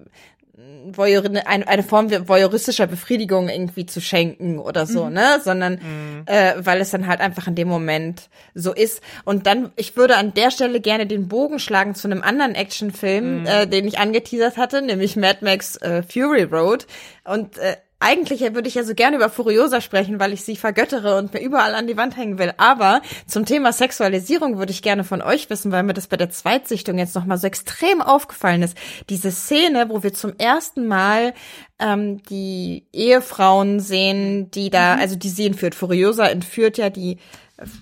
[0.96, 5.14] Voyeur, eine, eine Form voyeuristischer Befriedigung irgendwie zu schenken oder so, mhm.
[5.14, 5.42] ne?
[5.44, 6.24] Sondern mhm.
[6.26, 9.02] äh, weil es dann halt einfach in dem Moment so ist.
[9.26, 13.42] Und dann, ich würde an der Stelle gerne den Bogen schlagen zu einem anderen Actionfilm,
[13.42, 13.46] mhm.
[13.48, 16.86] äh, den ich angeteasert hatte, nämlich Mad Max äh, Fury Road.
[17.24, 21.18] Und äh, eigentlich würde ich ja so gerne über Furiosa sprechen, weil ich sie vergöttere
[21.18, 22.54] und mir überall an die Wand hängen will.
[22.58, 26.30] Aber zum Thema Sexualisierung würde ich gerne von euch wissen, weil mir das bei der
[26.30, 28.78] Zweitsichtung jetzt nochmal so extrem aufgefallen ist.
[29.10, 31.34] Diese Szene, wo wir zum ersten Mal
[31.80, 35.02] ähm, die Ehefrauen sehen, die da, mhm.
[35.02, 35.74] also die sie entführt.
[35.74, 37.18] Furiosa entführt ja die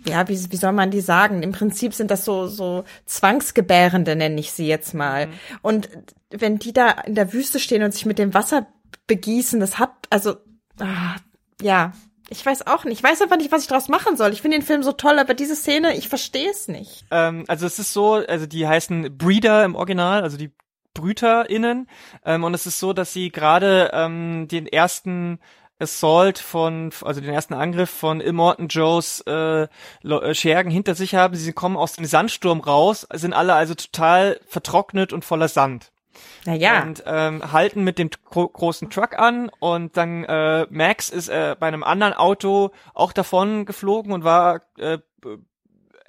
[0.07, 1.43] ja, wie, wie soll man die sagen?
[1.43, 5.28] Im Prinzip sind das so, so Zwangsgebärende, nenne ich sie jetzt mal.
[5.28, 5.32] Mhm.
[5.61, 5.89] Und
[6.30, 8.68] wenn die da in der Wüste stehen und sich mit dem Wasser
[9.08, 10.36] begießen, das hat, also,
[10.80, 11.16] ah,
[11.62, 11.93] ja,
[12.30, 12.99] ich weiß auch nicht.
[12.99, 14.34] Ich weiß einfach nicht, was ich daraus machen soll.
[14.34, 17.06] Ich finde den Film so toll, aber diese Szene, ich verstehe es nicht.
[17.12, 20.51] Ähm, also es ist so, also die heißen Breeder im Original, also die
[20.93, 21.88] BrüterInnen.
[22.26, 25.39] Ähm, und es ist so, dass sie gerade ähm, den ersten
[25.78, 29.68] Assault von, also den ersten Angriff von Immortan Joes äh,
[30.03, 31.36] äh, Schergen hinter sich haben.
[31.36, 35.91] Sie kommen aus dem Sandsturm raus, sind alle also total vertrocknet und voller Sand.
[36.45, 36.84] Naja.
[36.84, 41.68] Und ähm, halten mit dem großen Truck an und dann äh, Max ist äh, bei
[41.68, 44.99] einem anderen Auto auch davon geflogen und war äh,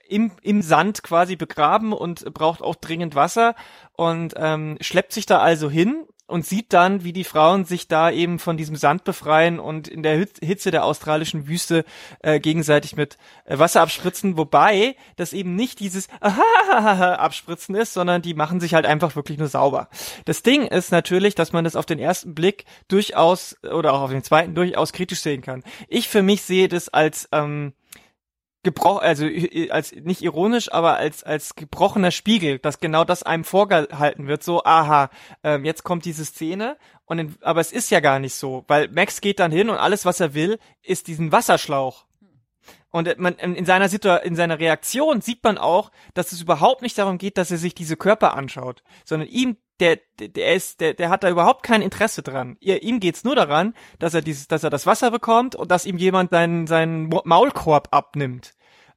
[0.09, 3.55] im, im Sand quasi begraben und braucht auch dringend Wasser
[3.93, 8.11] und ähm, schleppt sich da also hin und sieht dann, wie die Frauen sich da
[8.11, 11.85] eben von diesem Sand befreien und in der Hitze der australischen Wüste
[12.21, 16.09] äh, gegenseitig mit äh, Wasser abspritzen, wobei das eben nicht dieses
[16.71, 19.89] abspritzen ist, sondern die machen sich halt einfach wirklich nur sauber.
[20.25, 24.11] Das Ding ist natürlich, dass man das auf den ersten Blick durchaus oder auch auf
[24.11, 25.63] den zweiten durchaus kritisch sehen kann.
[25.89, 27.73] Ich für mich sehe das als ähm,
[28.67, 29.27] gebrochen, also
[29.71, 34.65] als nicht ironisch, aber als als gebrochener Spiegel, dass genau das einem vorgehalten wird, so
[34.65, 35.09] aha,
[35.45, 38.89] ähm, jetzt kommt diese Szene und in, aber es ist ja gar nicht so, weil
[38.89, 42.07] Max geht dann hin und alles was er will, ist diesen Wasserschlauch.
[42.91, 46.99] Und man, in seiner Situation, in seiner Reaktion sieht man auch, dass es überhaupt nicht
[46.99, 51.11] darum geht, dass er sich diese Körper anschaut, sondern ihm der, der ist, der, der
[51.11, 52.57] hat da überhaupt kein Interesse dran.
[52.61, 55.87] Ihr, ihm geht's nur daran, dass er dieses, dass er das Wasser bekommt und dass
[55.87, 58.55] ihm jemand seinen, seinen Maulkorb abnimmt.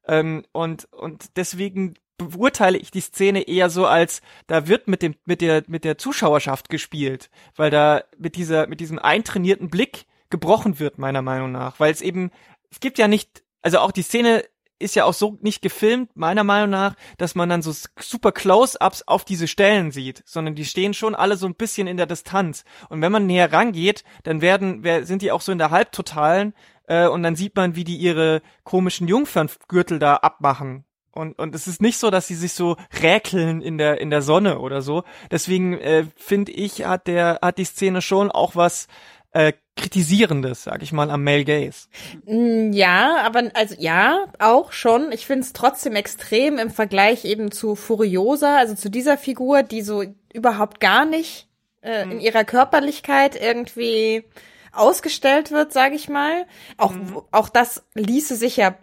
[0.07, 5.15] Ähm, und, und deswegen beurteile ich die Szene eher so als, da wird mit dem,
[5.25, 10.79] mit der, mit der Zuschauerschaft gespielt, weil da mit dieser, mit diesem eintrainierten Blick gebrochen
[10.79, 11.79] wird, meiner Meinung nach.
[11.79, 12.31] Weil es eben,
[12.71, 14.43] es gibt ja nicht, also auch die Szene
[14.79, 19.03] ist ja auch so nicht gefilmt, meiner Meinung nach, dass man dann so super Close-ups
[19.03, 22.63] auf diese Stellen sieht, sondern die stehen schon alle so ein bisschen in der Distanz.
[22.89, 26.53] Und wenn man näher rangeht, dann werden, sind die auch so in der Halbtotalen
[26.87, 30.85] äh, und dann sieht man, wie die ihre komischen Jungferngürtel da abmachen.
[31.11, 34.21] Und, und es ist nicht so, dass sie sich so räkeln in der, in der
[34.21, 35.03] Sonne oder so.
[35.31, 38.87] Deswegen äh, finde ich, hat der, hat die Szene schon auch was
[39.31, 41.87] äh, kritisierendes, sag ich mal, am Male Gaze.
[42.25, 45.11] Mm, ja, aber also ja, auch schon.
[45.11, 49.81] Ich finde es trotzdem extrem im Vergleich eben zu Furiosa, also zu dieser Figur, die
[49.81, 50.03] so
[50.33, 51.47] überhaupt gar nicht
[51.81, 52.19] äh, in hm.
[52.19, 54.23] ihrer Körperlichkeit irgendwie
[54.71, 56.45] ausgestellt wird, sage ich mal.
[56.77, 57.21] Auch mhm.
[57.31, 58.75] auch das ließe sich ja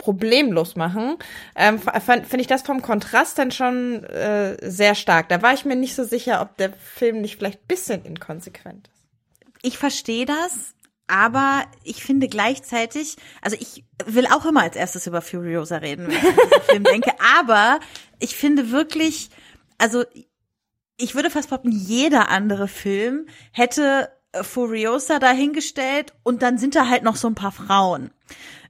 [0.00, 1.16] problemlos machen,
[1.54, 5.28] ähm, finde ich das vom Kontrast dann schon äh, sehr stark.
[5.28, 8.99] Da war ich mir nicht so sicher, ob der Film nicht vielleicht bisschen inkonsequent ist.
[9.62, 10.74] Ich verstehe das,
[11.06, 16.16] aber ich finde gleichzeitig, also ich will auch immer als erstes über Furiosa reden, wenn
[16.16, 17.80] ich an diesen Film denke, aber
[18.18, 19.30] ich finde wirklich,
[19.78, 20.04] also
[20.96, 24.10] ich würde fast behaupten, jeder andere Film hätte
[24.42, 28.10] Furiosa dahingestellt und dann sind da halt noch so ein paar Frauen.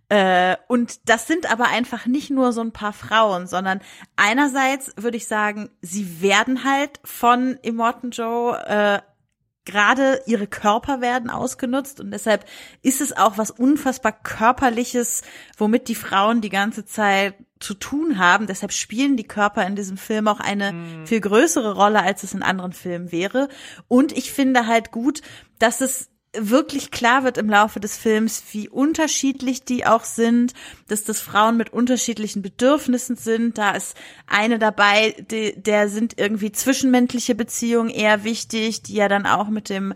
[0.09, 3.81] Äh, und das sind aber einfach nicht nur so ein paar Frauen, sondern
[4.17, 9.01] einerseits würde ich sagen, sie werden halt von Immortan Joe äh,
[9.71, 12.45] gerade ihre Körper werden ausgenutzt und deshalb
[12.83, 15.23] ist es auch was unfassbar körperliches,
[15.57, 18.47] womit die Frauen die ganze Zeit zu tun haben.
[18.47, 21.07] Deshalb spielen die Körper in diesem Film auch eine mhm.
[21.07, 23.49] viel größere Rolle, als es in anderen Filmen wäre.
[23.87, 25.21] Und ich finde halt gut,
[25.59, 30.55] dass es wirklich klar wird im Laufe des Films, wie unterschiedlich die auch sind,
[30.87, 33.59] dass das Frauen mit unterschiedlichen Bedürfnissen sind.
[33.59, 39.27] Da ist eine dabei, die, der sind irgendwie zwischenmenschliche Beziehungen eher wichtig, die ja dann
[39.27, 39.93] auch mit dem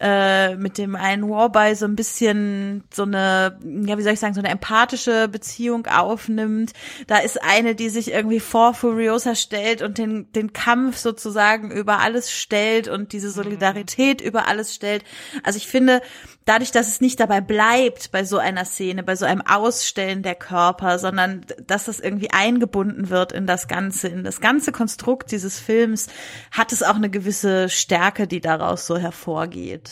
[0.00, 4.34] äh, mit dem einen Warby so ein bisschen so eine, ja, wie soll ich sagen,
[4.34, 6.72] so eine empathische Beziehung aufnimmt.
[7.08, 11.98] Da ist eine, die sich irgendwie vor Furiosa stellt und den, den Kampf sozusagen über
[11.98, 15.02] alles stellt und diese Solidarität über alles stellt.
[15.42, 16.00] Also ich finde,
[16.44, 20.34] dadurch, dass es nicht dabei bleibt bei so einer Szene, bei so einem Ausstellen der
[20.34, 25.58] Körper, sondern dass das irgendwie eingebunden wird in das Ganze, in das ganze Konstrukt dieses
[25.58, 26.06] Films,
[26.50, 29.87] hat es auch eine gewisse Stärke, die daraus so hervorgeht.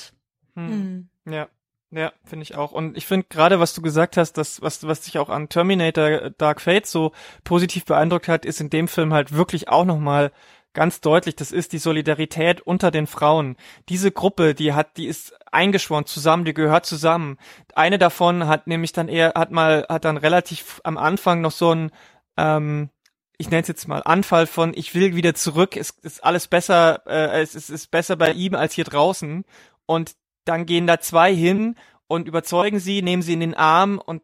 [0.56, 1.08] Hm.
[1.24, 1.32] Mhm.
[1.32, 1.48] Ja.
[1.92, 2.72] Ja, finde ich auch.
[2.72, 6.04] Und ich finde gerade, was du gesagt hast, das, was, was dich auch an Terminator
[6.04, 7.12] äh, Dark Fate so
[7.44, 10.32] positiv beeindruckt hat, ist in dem Film halt wirklich auch nochmal
[10.74, 13.56] ganz deutlich, das ist die Solidarität unter den Frauen.
[13.88, 17.38] Diese Gruppe, die hat, die ist eingeschworen zusammen, die gehört zusammen.
[17.74, 21.74] Eine davon hat nämlich dann eher, hat mal, hat dann relativ am Anfang noch so
[21.74, 21.92] ein,
[22.36, 22.90] ähm,
[23.38, 27.06] ich nenne es jetzt mal Anfall von ich will wieder zurück, es ist alles besser,
[27.06, 29.44] äh, es, es ist besser bei ihm als hier draußen
[29.86, 30.14] und
[30.48, 31.76] dann gehen da zwei hin
[32.06, 34.22] und überzeugen sie, nehmen sie in den Arm und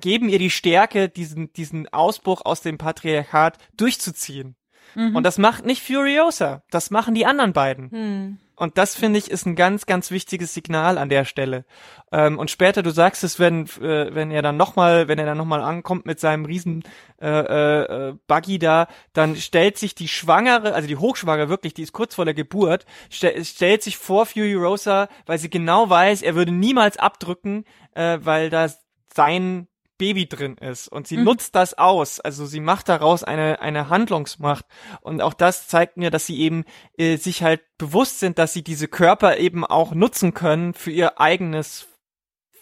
[0.00, 4.56] geben ihr die Stärke, diesen, diesen Ausbruch aus dem Patriarchat durchzuziehen.
[4.94, 5.16] Mhm.
[5.16, 7.88] Und das macht nicht Furiosa, das machen die anderen beiden.
[7.90, 8.38] Mhm.
[8.60, 11.64] Und das finde ich ist ein ganz, ganz wichtiges Signal an der Stelle.
[12.12, 15.38] Ähm, und später, du sagst es, wenn, äh, wenn er dann nochmal, wenn er dann
[15.38, 16.82] nochmal ankommt mit seinem riesen
[17.22, 21.94] äh, äh, Buggy da, dann stellt sich die Schwangere, also die Hochschwangere wirklich, die ist
[21.94, 26.34] kurz vor der Geburt, stell, stellt sich vor Fury Rosa, weil sie genau weiß, er
[26.34, 28.68] würde niemals abdrücken, äh, weil da
[29.14, 29.68] sein
[30.00, 31.24] Baby drin ist und sie mhm.
[31.24, 34.64] nutzt das aus, also sie macht daraus eine eine Handlungsmacht.
[35.02, 36.64] Und auch das zeigt mir, dass sie eben
[36.96, 41.20] äh, sich halt bewusst sind, dass sie diese Körper eben auch nutzen können für ihr
[41.20, 41.86] eigenes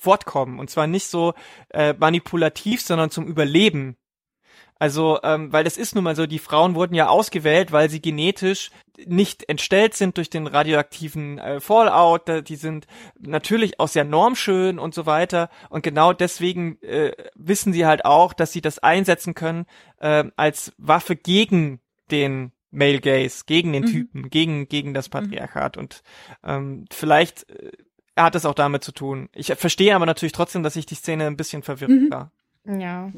[0.00, 0.58] Fortkommen.
[0.58, 1.34] Und zwar nicht so
[1.70, 3.96] äh, manipulativ, sondern zum Überleben
[4.78, 8.00] also, ähm, weil das ist nun mal so, die Frauen wurden ja ausgewählt, weil sie
[8.00, 8.70] genetisch
[9.06, 12.48] nicht entstellt sind durch den radioaktiven äh, Fallout.
[12.48, 12.86] Die sind
[13.18, 15.50] natürlich auch sehr normschön und so weiter.
[15.68, 19.66] Und genau deswegen äh, wissen sie halt auch, dass sie das einsetzen können
[19.98, 23.88] äh, als Waffe gegen den Male Gaze, gegen den mhm.
[23.88, 25.12] Typen, gegen, gegen das mhm.
[25.12, 25.76] Patriarchat.
[25.76, 25.82] Mhm.
[25.82, 26.02] Und
[26.44, 27.72] ähm, vielleicht äh,
[28.16, 29.28] hat es auch damit zu tun.
[29.32, 32.10] Ich verstehe aber natürlich trotzdem, dass ich die Szene ein bisschen verwirrt mhm.
[32.10, 32.32] war.
[32.64, 33.10] Ja.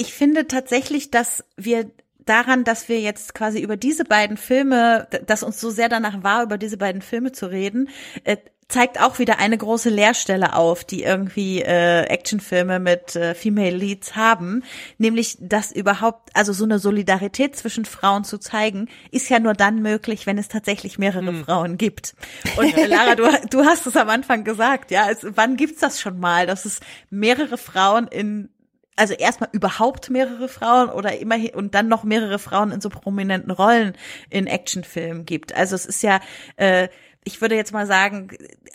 [0.00, 1.90] Ich finde tatsächlich, dass wir
[2.24, 6.44] daran, dass wir jetzt quasi über diese beiden Filme, dass uns so sehr danach war,
[6.44, 7.88] über diese beiden Filme zu reden,
[8.22, 8.36] äh,
[8.68, 14.14] zeigt auch wieder eine große Leerstelle auf, die irgendwie äh, Actionfilme mit äh, Female Leads
[14.14, 14.62] haben,
[14.98, 19.82] nämlich dass überhaupt, also so eine Solidarität zwischen Frauen zu zeigen, ist ja nur dann
[19.82, 21.44] möglich, wenn es tatsächlich mehrere hm.
[21.44, 22.14] Frauen gibt.
[22.56, 26.00] Und äh, Lara, du, du hast es am Anfang gesagt, ja, also, wann gibt's das
[26.00, 26.78] schon mal, dass es
[27.10, 28.50] mehrere Frauen in
[28.98, 33.50] also erstmal überhaupt mehrere Frauen oder immerhin und dann noch mehrere Frauen in so prominenten
[33.50, 33.94] Rollen
[34.28, 35.54] in Actionfilmen gibt.
[35.54, 36.20] Also es ist ja
[36.56, 36.88] äh,
[37.24, 38.28] ich würde jetzt mal sagen,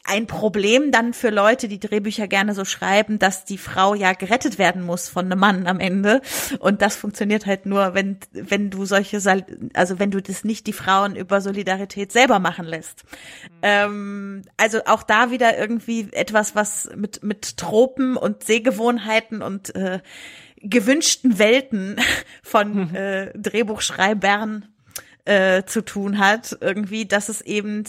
[0.03, 4.59] ein Problem dann für Leute, die Drehbücher gerne so schreiben, dass die Frau ja gerettet
[4.59, 6.21] werden muss von einem Mann am Ende.
[6.59, 9.17] Und das funktioniert halt nur, wenn, wenn du solche,
[9.73, 13.03] also wenn du das nicht die Frauen über Solidarität selber machen lässt.
[13.05, 13.49] Mhm.
[13.61, 19.99] Ähm, also auch da wieder irgendwie etwas, was mit, mit Tropen und Sehgewohnheiten und äh,
[20.57, 21.97] gewünschten Welten
[22.43, 22.95] von mhm.
[22.95, 24.67] äh, Drehbuchschreibern
[25.25, 27.83] äh, zu tun hat, irgendwie, dass es eben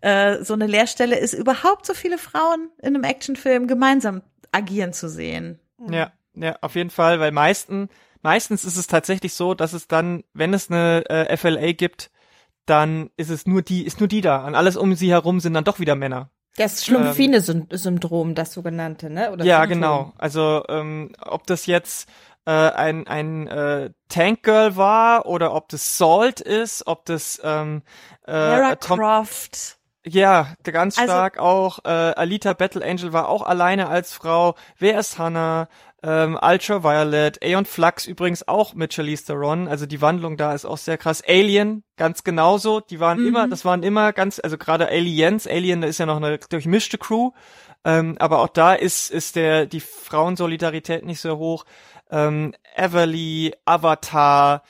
[0.00, 4.22] äh, so eine Leerstelle ist, überhaupt so viele Frauen in einem Actionfilm gemeinsam
[4.52, 5.60] agieren zu sehen.
[5.88, 7.88] Ja, ja, auf jeden Fall, weil meisten,
[8.22, 12.10] meistens ist es tatsächlich so, dass es dann, wenn es eine äh, FLA gibt,
[12.66, 14.46] dann ist es nur die, ist nur die da.
[14.46, 16.30] Und alles um sie herum sind dann doch wieder Männer.
[16.56, 19.32] Das Schlumpfine-Syndrom, das sogenannte, ne?
[19.32, 19.80] Oder ja, Symptom.
[19.80, 20.12] genau.
[20.18, 22.08] Also ähm, ob das jetzt
[22.46, 27.82] äh, ein, ein äh, Tank Girl war oder ob das Salt ist, ob das ähm,
[28.26, 29.78] äh, Lara Tom Croft.
[30.04, 31.78] Ja, ganz also stark also, auch.
[31.84, 34.54] Äh, Alita Battle Angel war auch alleine als Frau.
[34.78, 35.68] Wer ist Hannah?
[36.02, 40.78] Ähm, Ultraviolet, Aeon Flux übrigens auch mit Charlize Theron, also die Wandlung da ist auch
[40.78, 41.22] sehr krass.
[41.26, 43.28] Alien, ganz genauso, die waren mhm.
[43.28, 46.96] immer, das waren immer ganz, also gerade Aliens, Alien, da ist ja noch eine durchmischte
[46.96, 47.32] Crew,
[47.84, 51.66] ähm, aber auch da ist, ist der, die Frauensolidarität nicht so hoch
[52.10, 54.62] ähm, Everly, Avatar,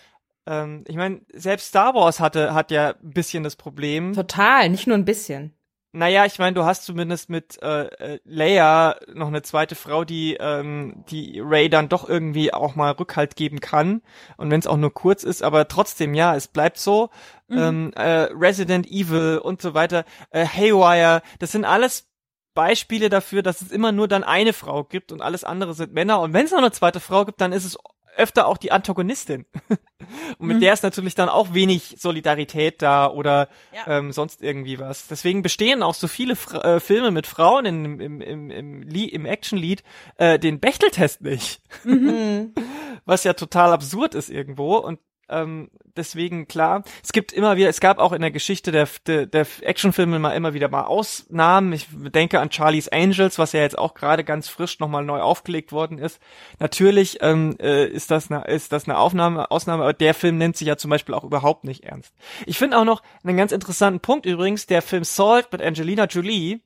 [0.47, 4.15] ähm, ich meine, selbst Star Wars hatte, hat ja ein bisschen das Problem.
[4.15, 5.55] Total, nicht nur ein bisschen.
[5.93, 10.37] Naja, ich meine, du hast zumindest mit äh, äh, Leia noch eine zweite Frau, die
[10.39, 14.01] ähm, die Ray dann doch irgendwie auch mal Rückhalt geben kann.
[14.37, 17.11] Und wenn es auch nur kurz ist, aber trotzdem, ja, es bleibt so.
[17.49, 17.59] Mhm.
[17.59, 22.10] Ähm, äh, Resident Evil und so weiter, äh, Haywire, das sind alles
[22.55, 26.21] Beispiele dafür, dass es immer nur dann eine Frau gibt und alles andere sind Männer.
[26.21, 27.79] Und wenn es noch eine zweite Frau gibt, dann ist es
[28.17, 29.47] öfter auch die Antagonistin.
[30.39, 30.61] und mit mhm.
[30.61, 33.99] der ist natürlich dann auch wenig Solidarität da oder ja.
[33.99, 35.07] ähm, sonst irgendwie was.
[35.07, 39.27] Deswegen bestehen auch so viele Fra äh, Filme mit Frauen im, im, im, im, im
[39.27, 39.83] Action-Lied
[40.17, 41.63] äh, den Bechteltest nicht.
[41.85, 42.53] Mhm.
[43.05, 44.77] was ja total absurd ist irgendwo.
[44.77, 45.01] Und
[45.31, 49.27] ähm, deswegen klar, es gibt immer wieder, es gab auch in der Geschichte der, der,
[49.27, 51.73] der Actionfilme mal immer wieder mal Ausnahmen.
[51.73, 55.73] Ich denke an Charlie's Angels, was ja jetzt auch gerade ganz frisch nochmal neu aufgelegt
[55.73, 56.21] worden ist.
[56.59, 60.57] Natürlich ähm, äh, ist das eine, ist das eine Aufnahme, Ausnahme, aber der Film nennt
[60.57, 62.15] sich ja zum Beispiel auch überhaupt nicht ernst.
[62.47, 66.61] Ich finde auch noch einen ganz interessanten Punkt übrigens, der Film Salt mit Angelina Jolie,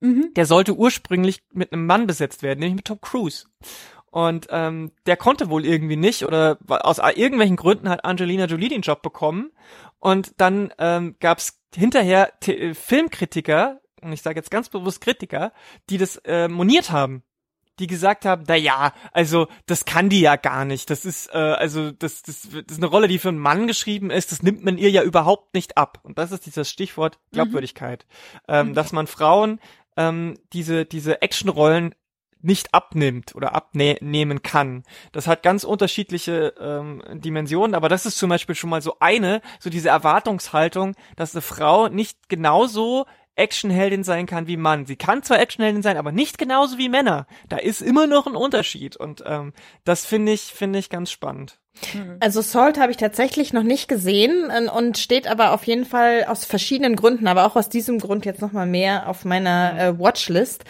[0.00, 0.32] mhm.
[0.34, 3.46] der sollte ursprünglich mit einem Mann besetzt werden, nämlich mit Tom Cruise.
[4.10, 8.82] Und ähm, der konnte wohl irgendwie nicht oder aus irgendwelchen Gründen hat Angelina Jolie den
[8.82, 9.50] Job bekommen.
[10.00, 15.00] Und dann ähm, gab es hinterher T äh, Filmkritiker, und ich sage jetzt ganz bewusst
[15.00, 15.52] Kritiker,
[15.90, 17.22] die das äh, moniert haben.
[17.80, 20.90] Die gesagt haben, na ja, also das kann die ja gar nicht.
[20.90, 24.10] Das ist äh, also das, das, das ist eine Rolle, die für einen Mann geschrieben
[24.10, 24.32] ist.
[24.32, 26.00] Das nimmt man ihr ja überhaupt nicht ab.
[26.02, 27.34] Und das ist dieses Stichwort mhm.
[27.34, 28.06] Glaubwürdigkeit,
[28.48, 28.54] mhm.
[28.54, 29.60] ähm, dass man Frauen
[29.96, 31.94] ähm, diese diese Actionrollen
[32.40, 34.84] nicht abnimmt oder abnehmen kann.
[35.12, 39.40] Das hat ganz unterschiedliche ähm, Dimensionen, aber das ist zum Beispiel schon mal so eine,
[39.60, 43.06] so diese Erwartungshaltung, dass eine Frau nicht genauso
[43.38, 44.84] Actionheldin sein kann wie Mann.
[44.84, 47.26] Sie kann zwar Actionheldin sein, aber nicht genauso wie Männer.
[47.48, 49.52] Da ist immer noch ein Unterschied und ähm,
[49.84, 51.58] das finde ich finde ich ganz spannend.
[51.94, 52.16] Mhm.
[52.20, 56.24] Also Salt habe ich tatsächlich noch nicht gesehen äh, und steht aber auf jeden Fall
[56.24, 59.98] aus verschiedenen Gründen, aber auch aus diesem Grund jetzt noch mal mehr auf meiner äh,
[59.98, 60.64] Watchlist.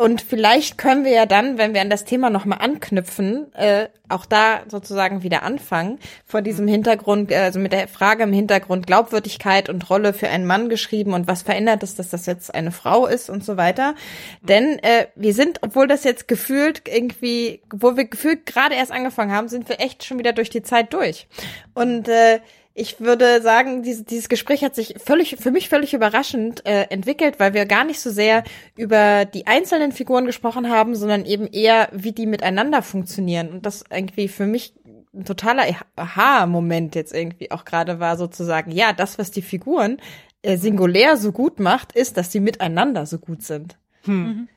[0.00, 4.24] Und vielleicht können wir ja dann, wenn wir an das Thema nochmal anknüpfen, äh, auch
[4.24, 9.68] da sozusagen wieder anfangen, vor diesem Hintergrund, äh, also mit der Frage im Hintergrund Glaubwürdigkeit
[9.68, 13.04] und Rolle für einen Mann geschrieben und was verändert es, dass das jetzt eine Frau
[13.04, 13.94] ist und so weiter.
[14.40, 19.32] Denn äh, wir sind, obwohl das jetzt gefühlt irgendwie, wo wir gefühlt gerade erst angefangen
[19.32, 21.28] haben, sind wir echt schon wieder durch die Zeit durch.
[21.74, 22.40] Und äh,
[22.74, 27.40] ich würde sagen, dieses, dieses Gespräch hat sich völlig, für mich völlig überraschend äh, entwickelt,
[27.40, 28.44] weil wir gar nicht so sehr
[28.76, 33.50] über die einzelnen Figuren gesprochen haben, sondern eben eher, wie die miteinander funktionieren.
[33.50, 34.74] Und das irgendwie für mich
[35.12, 35.64] ein totaler
[35.96, 39.98] Aha-Moment jetzt irgendwie auch gerade war, sozusagen, ja, das, was die Figuren
[40.42, 43.76] äh, singulär so gut macht, ist, dass sie miteinander so gut sind.
[44.04, 44.14] Hm.
[44.14, 44.48] Mhm.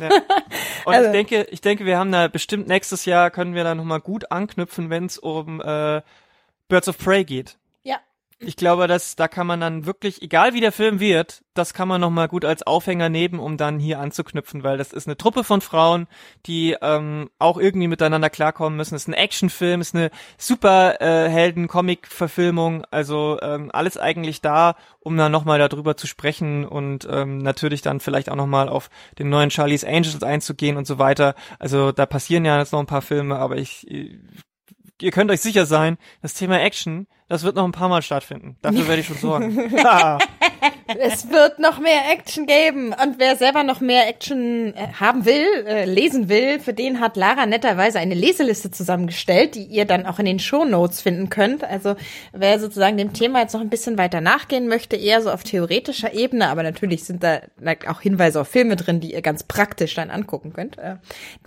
[0.00, 0.08] Ja.
[0.84, 1.06] Und also.
[1.06, 4.32] ich denke, ich denke, wir haben da bestimmt nächstes Jahr können wir da nochmal gut
[4.32, 6.02] anknüpfen, wenn es um äh,
[6.72, 7.58] Birds of Prey geht.
[7.82, 7.98] Ja.
[8.38, 11.86] Ich glaube, dass da kann man dann wirklich, egal wie der Film wird, das kann
[11.86, 15.18] man noch mal gut als Aufhänger nehmen, um dann hier anzuknüpfen, weil das ist eine
[15.18, 16.08] Truppe von Frauen,
[16.46, 18.94] die ähm, auch irgendwie miteinander klarkommen müssen.
[18.94, 21.28] Es ist ein Actionfilm, es ist eine super äh,
[22.90, 27.82] also ähm, alles eigentlich da, um dann noch mal darüber zu sprechen und ähm, natürlich
[27.82, 31.34] dann vielleicht auch noch mal auf den neuen Charlie's Angels einzugehen und so weiter.
[31.58, 33.86] Also da passieren ja jetzt noch ein paar Filme, aber ich
[35.00, 38.58] ihr könnt euch sicher sein, das Thema Action, Das wird noch ein paar Mal stattfinden.
[38.60, 39.56] Dafür werde ich schon sorgen.
[40.98, 42.88] es wird noch mehr Action geben.
[42.88, 47.16] Und wer selber noch mehr Action äh, haben will, äh, lesen will, für den hat
[47.16, 51.64] Lara netterweise eine Leseliste zusammengestellt, die ihr dann auch in den Show Notes finden könnt.
[51.64, 51.96] Also
[52.32, 56.14] wer sozusagen dem Thema jetzt noch ein bisschen weiter nachgehen möchte, eher so auf theoretischer
[56.14, 57.40] Ebene, aber natürlich sind da
[57.88, 60.78] auch Hinweise auf Filme drin, die ihr ganz praktisch dann angucken könnt.
[60.78, 60.96] Äh,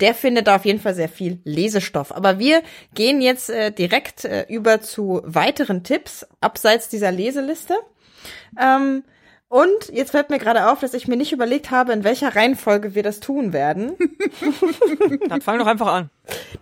[0.00, 2.14] der findet da auf jeden Fall sehr viel Lesestoff.
[2.14, 2.62] Aber wir
[2.94, 7.74] gehen jetzt äh, direkt äh, über zu weiteren Tipps abseits dieser Leseliste.
[8.58, 9.04] Ähm,
[9.48, 12.96] und jetzt fällt mir gerade auf, dass ich mir nicht überlegt habe, in welcher Reihenfolge
[12.96, 13.92] wir das tun werden.
[15.28, 16.10] Dann fang doch einfach an.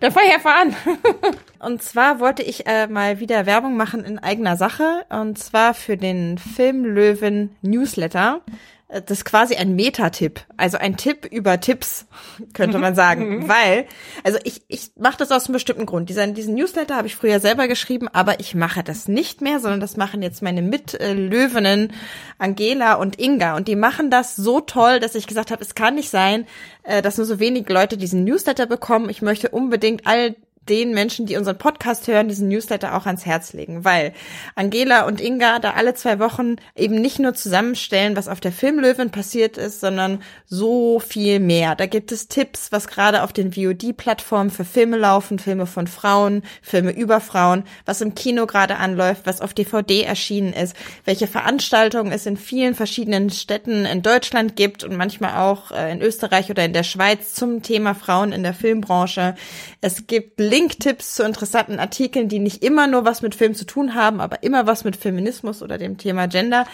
[0.01, 0.75] Dann fang ich einfach an.
[1.59, 5.03] Und zwar wollte ich äh, mal wieder Werbung machen in eigener Sache.
[5.09, 8.41] Und zwar für den Filmlöwen Newsletter.
[8.87, 12.05] Äh, das ist quasi ein Metatipp, also ein Tipp über Tipps,
[12.53, 13.37] könnte man sagen.
[13.37, 13.49] Mhm.
[13.49, 13.85] Weil,
[14.23, 16.09] also ich, ich mache das aus einem bestimmten Grund.
[16.09, 19.79] Diesen, diesen Newsletter habe ich früher selber geschrieben, aber ich mache das nicht mehr, sondern
[19.79, 21.93] das machen jetzt meine Mitlöwinnen
[22.37, 23.55] Angela und Inga.
[23.55, 26.45] Und die machen das so toll, dass ich gesagt habe, es kann nicht sein,
[26.83, 29.09] äh, dass nur so wenige Leute diesen Newsletter bekommen.
[29.09, 30.35] Ich möchte unbedingt all
[30.69, 34.13] den Menschen, die unseren Podcast hören, diesen Newsletter auch ans Herz legen, weil
[34.55, 39.11] Angela und Inga da alle zwei Wochen eben nicht nur zusammenstellen, was auf der Filmlöwen
[39.11, 41.75] passiert ist, sondern so viel mehr.
[41.75, 46.43] Da gibt es Tipps, was gerade auf den VOD-Plattformen für Filme laufen, Filme von Frauen,
[46.61, 52.11] Filme über Frauen, was im Kino gerade anläuft, was auf DVD erschienen ist, welche Veranstaltungen
[52.11, 56.65] es in vielen verschiedenen Städten in Deutschland gibt und manchmal auch äh, in Österreich oder
[56.65, 59.35] in der Schweiz zum Thema Frauen in der Filmbranche.
[59.81, 63.93] Es gibt Linktipps zu interessanten Artikeln, die nicht immer nur was mit Film zu tun
[63.93, 66.65] haben, aber immer was mit Feminismus oder dem Thema Gender.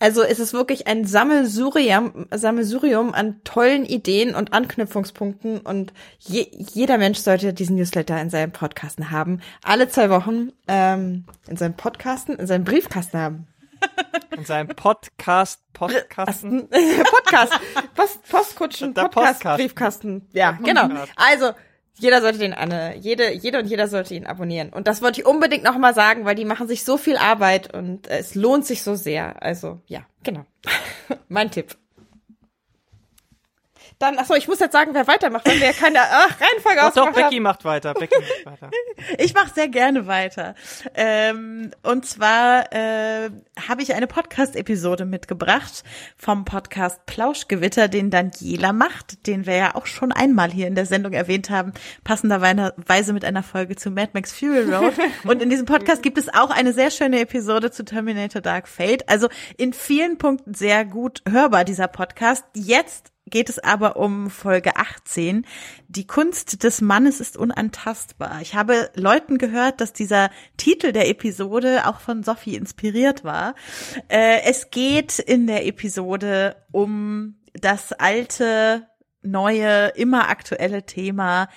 [0.00, 6.98] Also es ist wirklich ein Sammelsurium, Sammelsurium an tollen Ideen und Anknüpfungspunkten und je, jeder
[6.98, 9.40] Mensch sollte diesen Newsletter in seinem Podcasten haben.
[9.62, 13.46] Alle zwei Wochen ähm, in seinem Podcasten, in seinem Briefkasten haben.
[14.36, 16.68] In seinem Podcast, Podcasten?
[17.12, 17.52] Podcast,
[17.94, 20.26] Post, Postkutschen, Podcast, Briefkasten.
[20.32, 20.88] Ja, genau.
[21.14, 21.52] Also,
[21.98, 24.70] jeder sollte den eine, jede, jede und jeder sollte ihn abonnieren.
[24.70, 27.74] Und das wollte ich unbedingt noch mal sagen, weil die machen sich so viel Arbeit
[27.74, 29.42] und es lohnt sich so sehr.
[29.42, 30.44] Also ja, genau.
[31.28, 31.76] mein Tipp.
[33.98, 36.94] Dann, achso, ich muss jetzt sagen, wer weitermacht, wenn wir keine ach, Reihenfolge aus.
[36.94, 37.42] Doch, Becky haben.
[37.42, 37.94] macht weiter.
[37.94, 38.70] Becky macht weiter.
[39.18, 40.54] ich mache sehr gerne weiter.
[40.94, 43.30] Ähm, und zwar äh,
[43.68, 45.82] habe ich eine Podcast-Episode mitgebracht
[46.16, 50.86] vom Podcast Plauschgewitter, den Daniela macht, den wir ja auch schon einmal hier in der
[50.86, 51.72] Sendung erwähnt haben,
[52.04, 54.94] passenderweise mit einer Folge zu Mad Max Fury Road.
[55.24, 59.08] Und in diesem Podcast gibt es auch eine sehr schöne Episode zu Terminator Dark Fate.
[59.08, 62.44] Also in vielen Punkten sehr gut hörbar, dieser Podcast.
[62.54, 65.46] Jetzt geht es aber um Folge 18.
[65.88, 68.40] Die Kunst des Mannes ist unantastbar.
[68.42, 73.54] Ich habe Leuten gehört, dass dieser Titel der Episode auch von Sophie inspiriert war.
[74.08, 78.86] Äh, es geht in der Episode um das alte,
[79.22, 81.48] neue, immer aktuelle Thema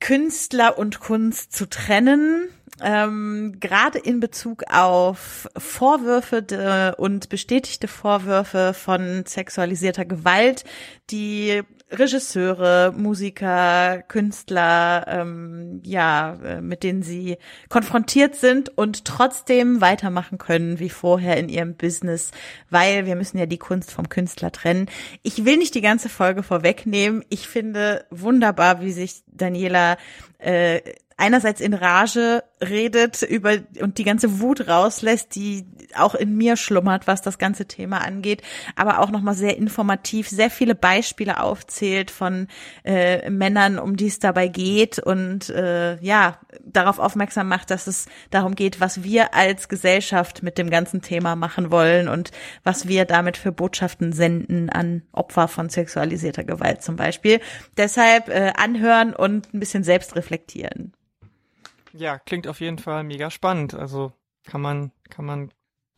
[0.00, 2.48] Künstler und Kunst zu trennen
[2.82, 10.64] ähm, gerade in Bezug auf Vorwürfe de, und bestätigte Vorwürfe von sexualisierter Gewalt,
[11.10, 11.62] die
[11.92, 17.36] Regisseure, Musiker, Künstler, ähm, ja, äh, mit denen sie
[17.68, 22.30] konfrontiert sind und trotzdem weitermachen können wie vorher in ihrem Business,
[22.70, 24.86] weil wir müssen ja die Kunst vom Künstler trennen.
[25.22, 27.24] Ich will nicht die ganze Folge vorwegnehmen.
[27.28, 29.96] Ich finde wunderbar, wie sich Daniela
[30.38, 30.80] äh,
[31.20, 37.06] einerseits in Rage redet über und die ganze Wut rauslässt, die auch in mir schlummert,
[37.06, 38.42] was das ganze Thema angeht,
[38.74, 42.48] aber auch nochmal sehr informativ, sehr viele Beispiele aufzählt von
[42.84, 48.06] äh, Männern, um die es dabei geht und äh, ja, darauf aufmerksam macht, dass es
[48.30, 52.30] darum geht, was wir als Gesellschaft mit dem ganzen Thema machen wollen und
[52.64, 57.40] was wir damit für Botschaften senden an Opfer von sexualisierter Gewalt zum Beispiel.
[57.76, 60.94] Deshalb äh, anhören und ein bisschen selbst reflektieren.
[61.92, 63.74] Ja, klingt auf jeden Fall mega spannend.
[63.74, 64.12] Also
[64.46, 65.50] kann man, kann man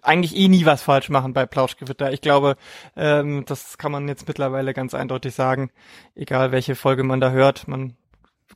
[0.03, 2.13] eigentlich eh nie was falsch machen bei Plauschgewitter.
[2.13, 2.57] Ich glaube,
[2.97, 5.71] ähm, das kann man jetzt mittlerweile ganz eindeutig sagen.
[6.15, 7.97] Egal welche Folge man da hört, man,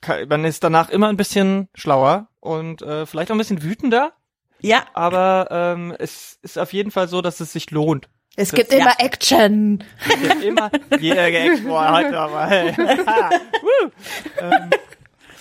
[0.00, 4.12] kann, man ist danach immer ein bisschen schlauer und äh, vielleicht auch ein bisschen wütender.
[4.60, 4.84] Ja.
[4.94, 8.08] Aber ähm, es ist auf jeden Fall so, dass es sich lohnt.
[8.38, 9.06] Es gibt das, immer ja.
[9.06, 9.84] Action.
[10.08, 11.68] Es gibt immer jeder Action.
[11.68, 12.46] Boah, halt aber.
[12.46, 12.74] Hey.
[14.40, 14.70] ähm,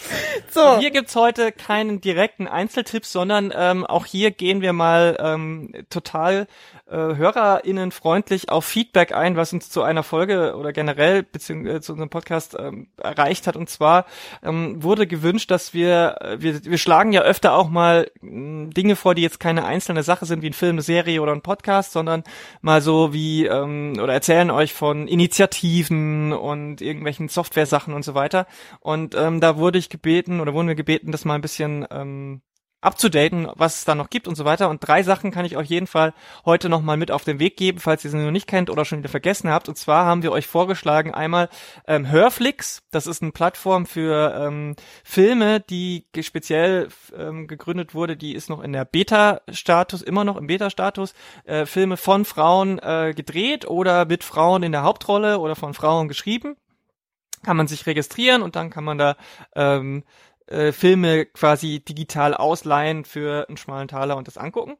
[0.51, 0.80] So.
[0.80, 6.47] Hier gibt's heute keinen direkten Einzeltipp, sondern ähm, auch hier gehen wir mal ähm, total
[6.88, 11.93] äh, HörerInnen freundlich auf Feedback ein, was uns zu einer Folge oder generell beziehungsweise zu
[11.93, 13.56] unserem Podcast ähm, erreicht hat.
[13.56, 14.06] Und zwar
[14.43, 18.95] ähm, wurde gewünscht, dass wir, äh, wir, wir schlagen ja öfter auch mal mh, Dinge
[18.95, 21.91] vor, die jetzt keine einzelne Sache sind, wie ein Film, eine Serie oder ein Podcast,
[21.91, 22.24] sondern
[22.62, 28.45] mal so wie, ähm, oder erzählen euch von Initiativen und irgendwelchen Software-Sachen und so weiter.
[28.80, 32.41] Und ähm, da wurde ich gebeten oder wurden wir gebeten, das mal ein bisschen ähm,
[32.85, 34.69] abzudaten, was es da noch gibt und so weiter.
[34.69, 36.13] Und drei Sachen kann ich euch jeden Fall
[36.45, 38.99] heute nochmal mit auf den Weg geben, falls ihr sie noch nicht kennt oder schon
[38.99, 39.67] wieder vergessen habt.
[39.67, 41.49] Und zwar haben wir euch vorgeschlagen einmal
[41.87, 42.83] ähm, Hörflix.
[42.91, 48.15] Das ist eine Plattform für ähm, Filme, die speziell ähm, gegründet wurde.
[48.15, 51.13] Die ist noch in der Beta-Status, immer noch im Beta-Status.
[51.45, 56.07] Äh, Filme von Frauen äh, gedreht oder mit Frauen in der Hauptrolle oder von Frauen
[56.07, 56.55] geschrieben
[57.45, 59.15] kann man sich registrieren und dann kann man da
[59.55, 60.03] ähm,
[60.47, 64.77] äh, Filme quasi digital ausleihen für einen schmalen Taler und das angucken.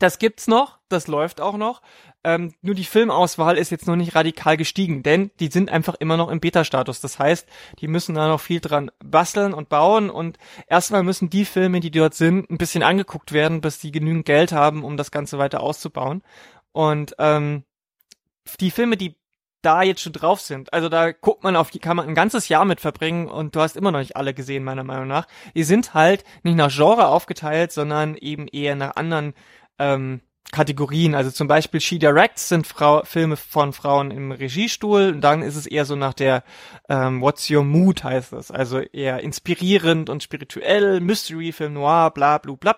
[0.00, 1.82] Das gibt's noch, das läuft auch noch.
[2.24, 6.16] Ähm, nur die Filmauswahl ist jetzt noch nicht radikal gestiegen, denn die sind einfach immer
[6.16, 7.02] noch im Beta-Status.
[7.02, 7.46] Das heißt,
[7.80, 10.38] die müssen da noch viel dran basteln und bauen und
[10.68, 14.52] erstmal müssen die Filme, die dort sind, ein bisschen angeguckt werden, bis die genügend Geld
[14.52, 16.22] haben, um das Ganze weiter auszubauen.
[16.72, 17.64] Und ähm,
[18.58, 19.19] die Filme, die
[19.62, 20.72] da jetzt schon drauf sind.
[20.72, 23.60] Also da guckt man auf, die kann man ein ganzes Jahr mit verbringen und du
[23.60, 25.26] hast immer noch nicht alle gesehen, meiner Meinung nach.
[25.54, 29.34] Die sind halt nicht nach Genre aufgeteilt, sondern eben eher nach anderen
[29.78, 30.20] ähm,
[30.52, 31.14] Kategorien.
[31.14, 35.56] Also zum Beispiel She Directs sind Frau Filme von Frauen im Regiestuhl und dann ist
[35.56, 36.42] es eher so nach der
[36.88, 38.50] ähm, What's Your Mood heißt es.
[38.50, 42.76] Also eher inspirierend und spirituell, Mystery, Film Noir, bla bla bla.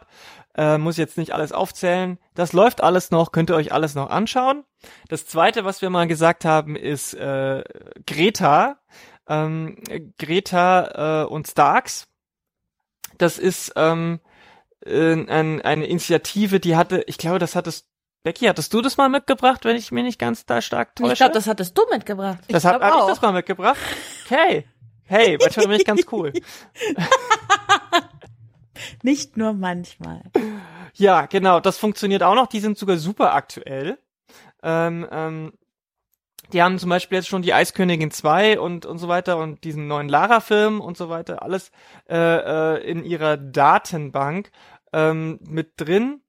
[0.54, 2.18] Äh, muss jetzt nicht alles aufzählen.
[2.34, 4.64] Das läuft alles noch, könnt ihr euch alles noch anschauen.
[5.08, 7.64] Das zweite, was wir mal gesagt haben, ist äh,
[8.06, 8.76] Greta.
[9.26, 9.78] Ähm,
[10.18, 12.08] Greta äh, und Starks.
[13.16, 14.20] Das ist ähm,
[14.84, 17.86] äh, ein, eine Initiative, die hatte, ich glaube, das hattest
[18.24, 21.12] Becky, hattest du das mal mitgebracht, wenn ich mir nicht ganz da stark täusche?
[21.12, 22.38] Ich glaube, das hattest du mitgebracht.
[22.48, 23.80] Das habe hab ich das mal mitgebracht.
[24.26, 24.68] Okay.
[25.04, 26.32] Hey, manchmal bin ich ganz cool.
[29.02, 30.22] Nicht nur manchmal.
[30.94, 32.46] Ja, genau, das funktioniert auch noch.
[32.46, 33.98] Die sind sogar super aktuell.
[34.62, 35.52] Ähm, ähm,
[36.52, 39.86] die haben zum Beispiel jetzt schon die Eiskönigin 2 und, und so weiter und diesen
[39.86, 41.70] neuen Lara-Film und so weiter, alles
[42.08, 44.50] äh, äh, in ihrer Datenbank
[44.92, 46.20] ähm, mit drin.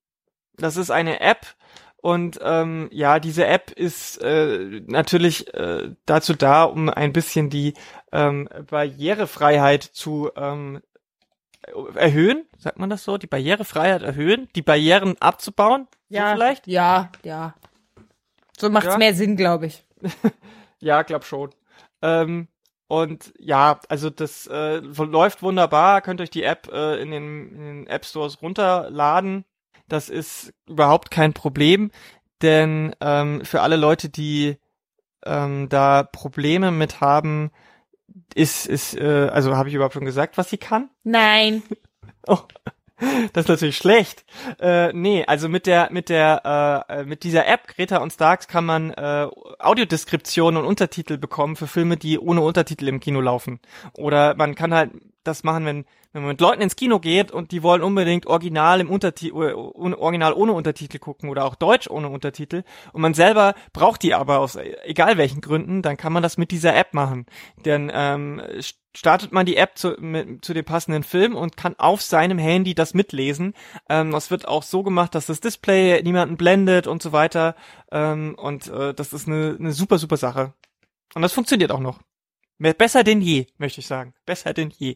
[0.55, 1.55] Das ist eine App,
[2.03, 7.75] und ähm, ja, diese App ist äh, natürlich äh, dazu da, um ein bisschen die
[8.11, 10.81] ähm, Barrierefreiheit zu ähm,
[11.95, 16.67] erhöhen, sagt man das so, die Barrierefreiheit erhöhen, die Barrieren abzubauen, ja, so vielleicht?
[16.67, 17.55] Ja, ja.
[18.57, 18.97] So macht's ja.
[18.97, 19.85] mehr Sinn, glaube ich.
[20.79, 21.49] ja, glaub schon.
[22.01, 22.47] Ähm,
[22.87, 26.01] und ja, also das äh, läuft wunderbar.
[26.01, 29.45] Könnt euch die App äh, in, den, in den App Stores runterladen.
[29.87, 31.91] Das ist überhaupt kein Problem,
[32.41, 34.57] denn ähm, für alle Leute, die
[35.25, 37.51] ähm, da Probleme mit haben,
[38.35, 40.89] ist, ist, äh, also habe ich überhaupt schon gesagt, was sie kann?
[41.03, 41.63] Nein.
[42.27, 42.39] oh.
[43.33, 44.23] Das ist natürlich schlecht.
[44.61, 48.65] Äh, nee, also mit der mit der äh, mit dieser App Greta und Starks kann
[48.65, 49.27] man äh,
[49.59, 53.59] Audiodeskription und Untertitel bekommen für Filme, die ohne Untertitel im Kino laufen.
[53.93, 54.91] Oder man kann halt
[55.23, 58.79] das machen, wenn wenn man mit Leuten ins Kino geht und die wollen unbedingt original
[58.79, 63.55] im Untertitel, äh, original ohne Untertitel gucken oder auch Deutsch ohne Untertitel und man selber
[63.73, 67.25] braucht die aber aus egal welchen Gründen, dann kann man das mit dieser App machen.
[67.65, 68.41] Denn ähm,
[68.95, 72.75] startet man die App zu, mit, zu dem passenden Film und kann auf seinem Handy
[72.75, 73.53] das mitlesen.
[73.89, 77.55] Ähm, das wird auch so gemacht, dass das Display niemanden blendet und so weiter.
[77.91, 80.53] Ähm, und äh, das ist eine, eine super, super Sache.
[81.15, 81.99] Und das funktioniert auch noch.
[82.71, 84.13] Besser denn je, möchte ich sagen.
[84.25, 84.95] Besser denn je.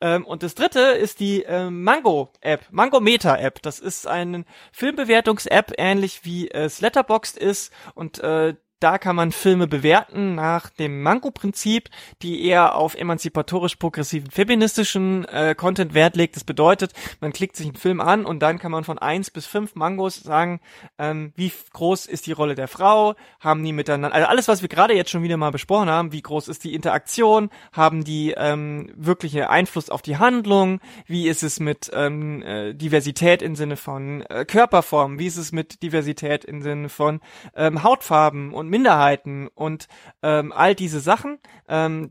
[0.00, 3.60] Ähm, und das dritte ist die äh, Mango-App, Mango Meta-App.
[3.60, 7.70] Das ist eine Filmbewertungs-App, ähnlich wie es Letterboxd ist.
[7.94, 11.88] Und äh, da kann man Filme bewerten nach dem Mango-Prinzip,
[12.22, 16.36] die eher auf emanzipatorisch-progressiven feministischen äh, Content Wert legt.
[16.36, 19.46] Das bedeutet, man klickt sich einen Film an und dann kann man von eins bis
[19.46, 20.60] fünf Mangos sagen,
[20.98, 24.68] ähm, wie groß ist die Rolle der Frau, haben die miteinander, also alles, was wir
[24.68, 28.90] gerade jetzt schon wieder mal besprochen haben, wie groß ist die Interaktion, haben die ähm,
[28.96, 34.22] wirkliche Einfluss auf die Handlung, wie ist es mit ähm, äh, Diversität im Sinne von
[34.22, 37.20] äh, Körperform, wie ist es mit Diversität im Sinne von
[37.54, 39.86] ähm, Hautfarben und Minderheiten und
[40.22, 41.38] ähm, all diese Sachen.
[41.68, 42.10] Ähm,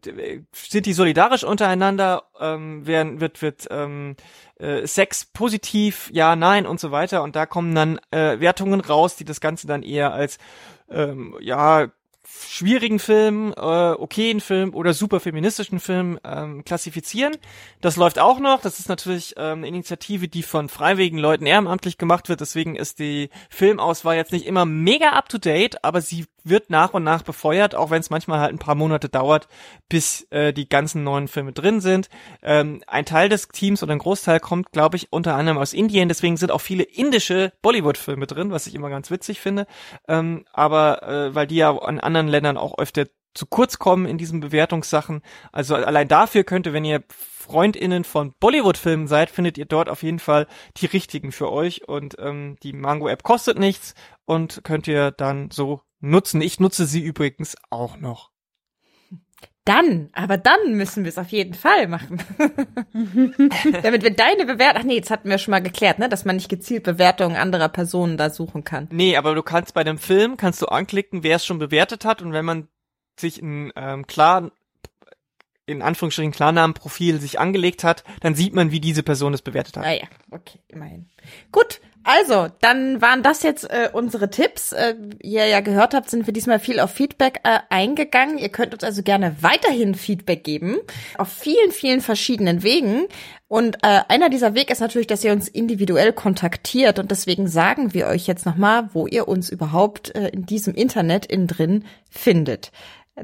[0.53, 2.23] sind die solidarisch untereinander?
[2.39, 4.15] Ähm, werden, wird wird ähm,
[4.59, 6.09] äh, Sex positiv?
[6.13, 7.23] Ja, nein und so weiter.
[7.23, 10.37] Und da kommen dann äh, Wertungen raus, die das Ganze dann eher als
[10.89, 11.89] ähm, ja
[12.23, 17.35] schwierigen Film, äh, okayen Film oder super feministischen Film ähm, klassifizieren.
[17.81, 18.61] Das läuft auch noch.
[18.61, 22.41] Das ist natürlich ähm, eine Initiative, die von freiwilligen Leuten ehrenamtlich gemacht wird.
[22.41, 26.93] Deswegen ist die Filmauswahl jetzt nicht immer mega up to date, aber sie wird nach
[26.93, 29.47] und nach befeuert, auch wenn es manchmal halt ein paar Monate dauert,
[29.89, 32.09] bis äh, die ganzen neuen Filme drin sind.
[32.41, 36.09] Ähm, ein Teil des Teams oder ein Großteil kommt, glaube ich, unter anderem aus Indien.
[36.09, 39.67] Deswegen sind auch viele indische Bollywood-Filme drin, was ich immer ganz witzig finde.
[40.07, 44.17] Ähm, aber äh, weil die ja an anderen Ländern auch öfter zu kurz kommen in
[44.17, 45.21] diesen Bewertungssachen.
[45.51, 50.19] Also allein dafür könnte, wenn ihr FreundInnen von Bollywood-Filmen seid, findet ihr dort auf jeden
[50.19, 50.47] Fall
[50.77, 51.87] die richtigen für euch.
[51.87, 53.93] Und ähm, die Mango-App kostet nichts
[54.25, 56.41] und könnt ihr dann so nutzen.
[56.41, 58.31] Ich nutze sie übrigens auch noch.
[59.63, 62.17] Dann, aber dann müssen wir es auf jeden Fall machen.
[63.83, 66.37] Damit wir deine Bewertung, ach nee, jetzt hatten wir schon mal geklärt, ne, dass man
[66.37, 68.89] nicht gezielt Bewertungen anderer Personen da suchen kann.
[68.91, 72.23] Nee, aber du kannst bei dem Film, kannst du anklicken, wer es schon bewertet hat
[72.23, 72.69] und wenn man
[73.19, 74.51] sich ein ähm, klar
[75.67, 79.85] in Anführungsstrichen Klarnamenprofil sich angelegt hat, dann sieht man, wie diese Person es bewertet hat.
[79.85, 81.09] Ah ja, okay, immerhin.
[81.51, 84.71] Gut, also, dann waren das jetzt äh, unsere Tipps.
[84.71, 88.39] Äh, ihr ja gehört habt, sind wir diesmal viel auf Feedback äh, eingegangen.
[88.39, 90.77] Ihr könnt uns also gerne weiterhin Feedback geben,
[91.17, 93.05] auf vielen, vielen verschiedenen Wegen.
[93.47, 96.97] Und äh, einer dieser Wege ist natürlich, dass ihr uns individuell kontaktiert.
[96.97, 101.27] Und deswegen sagen wir euch jetzt nochmal, wo ihr uns überhaupt äh, in diesem Internet
[101.27, 102.71] innen drin findet.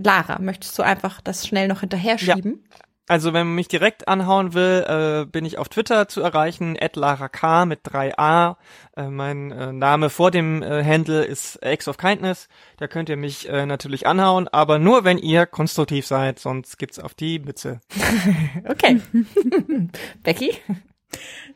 [0.04, 2.64] Lara, möchtest du einfach das schnell noch hinterher schieben?
[2.72, 2.78] Ja.
[3.10, 7.66] Also wenn man mich direkt anhauen will, äh, bin ich auf Twitter zu erreichen, @lara_k
[7.66, 8.58] mit 3a.
[8.98, 12.50] Äh, mein äh, Name vor dem äh, Handle ist X of Kindness.
[12.76, 17.00] Da könnt ihr mich äh, natürlich anhauen, aber nur wenn ihr konstruktiv seid, sonst gibt's
[17.00, 17.80] auf die Mütze.
[18.70, 19.00] okay.
[20.24, 20.58] Becky?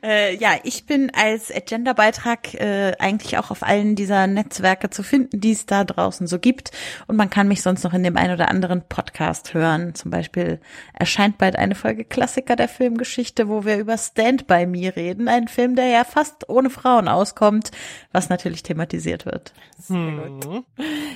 [0.04, 5.40] Äh, ja, ich bin als Agenda-Beitrag äh, eigentlich auch auf allen dieser Netzwerke zu finden,
[5.40, 6.72] die es da draußen so gibt.
[7.08, 9.94] Und man kann mich sonst noch in dem einen oder anderen Podcast hören.
[9.94, 10.60] Zum Beispiel
[10.94, 15.28] erscheint bald eine Folge Klassiker der Filmgeschichte, wo wir über Stand By Me reden.
[15.28, 17.72] Ein Film, der ja fast ohne Frauen auskommt,
[18.12, 19.54] was natürlich thematisiert wird.
[19.88, 20.64] Hm.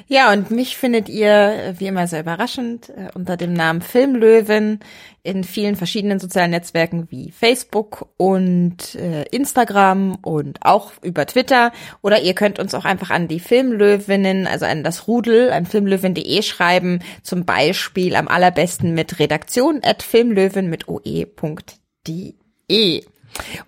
[0.07, 4.79] Ja, und mich findet ihr, wie immer sehr überraschend, äh, unter dem Namen Filmlöwen
[5.25, 11.71] in vielen verschiedenen sozialen Netzwerken wie Facebook und äh, Instagram und auch über Twitter.
[12.01, 16.41] Oder ihr könnt uns auch einfach an die Filmlöwinnen, also an das Rudel, an filmlöwin.de
[16.43, 22.33] schreiben, zum Beispiel am allerbesten mit redaktion at filmlöwen mit oe.de.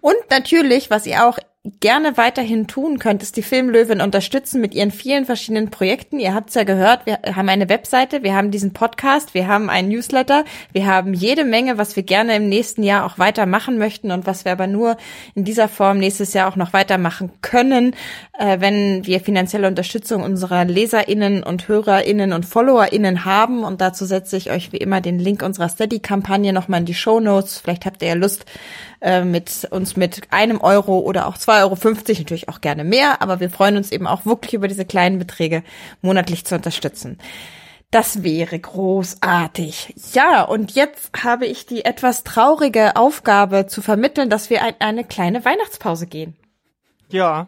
[0.01, 1.39] Und natürlich, was ihr auch
[1.79, 6.19] gerne weiterhin tun könnt, ist die Filmlöwen unterstützen mit ihren vielen verschiedenen Projekten.
[6.19, 9.69] Ihr habt es ja gehört, wir haben eine Webseite, wir haben diesen Podcast, wir haben
[9.69, 14.11] einen Newsletter, wir haben jede Menge, was wir gerne im nächsten Jahr auch weitermachen möchten
[14.11, 14.97] und was wir aber nur
[15.35, 17.95] in dieser Form nächstes Jahr auch noch weitermachen können,
[18.39, 23.63] äh, wenn wir finanzielle Unterstützung unserer LeserInnen und HörerInnen und FollowerInnen haben.
[23.63, 27.19] Und dazu setze ich euch wie immer den Link unserer Steady-Kampagne nochmal in die Show
[27.19, 27.59] Notes.
[27.59, 28.45] Vielleicht habt ihr ja Lust,
[29.01, 33.21] äh, mit uns mit einem Euro oder auch zwei Euro, fünfzig natürlich auch gerne mehr,
[33.21, 35.63] aber wir freuen uns eben auch wirklich über diese kleinen Beträge
[36.01, 37.17] monatlich zu unterstützen.
[37.91, 39.93] Das wäre großartig.
[40.13, 45.05] Ja, und jetzt habe ich die etwas traurige Aufgabe zu vermitteln, dass wir ein, eine
[45.05, 46.35] kleine Weihnachtspause gehen.
[47.09, 47.47] Ja.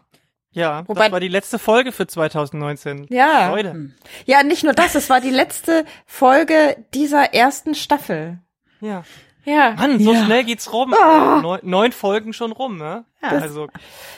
[0.52, 3.06] Ja, Wobei, das war die letzte Folge für 2019.
[3.08, 3.50] Ja.
[3.50, 3.92] Freude.
[4.24, 8.40] Ja, nicht nur das, es war die letzte Folge dieser ersten Staffel.
[8.80, 9.04] Ja.
[9.44, 9.74] Ja.
[9.76, 10.24] Mann, so ja.
[10.24, 10.94] schnell geht's rum.
[10.94, 11.40] Oh.
[11.40, 13.04] Neun, neun, Folgen schon rum, ne?
[13.22, 13.30] Ja.
[13.30, 13.68] Das, also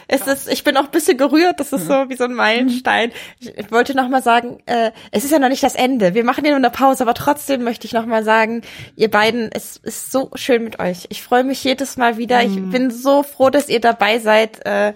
[0.08, 3.12] es ist, ich bin auch ein bisschen gerührt, das ist so wie so ein Meilenstein.
[3.40, 6.14] Ich, ich wollte noch mal sagen, äh, es ist ja noch nicht das Ende.
[6.14, 8.62] Wir machen ja nur eine Pause, aber trotzdem möchte ich noch mal sagen,
[8.96, 11.06] ihr beiden, es ist so schön mit euch.
[11.08, 12.42] Ich freue mich jedes Mal wieder.
[12.42, 12.70] Ich mhm.
[12.70, 14.64] bin so froh, dass ihr dabei seid.
[14.66, 14.94] Äh,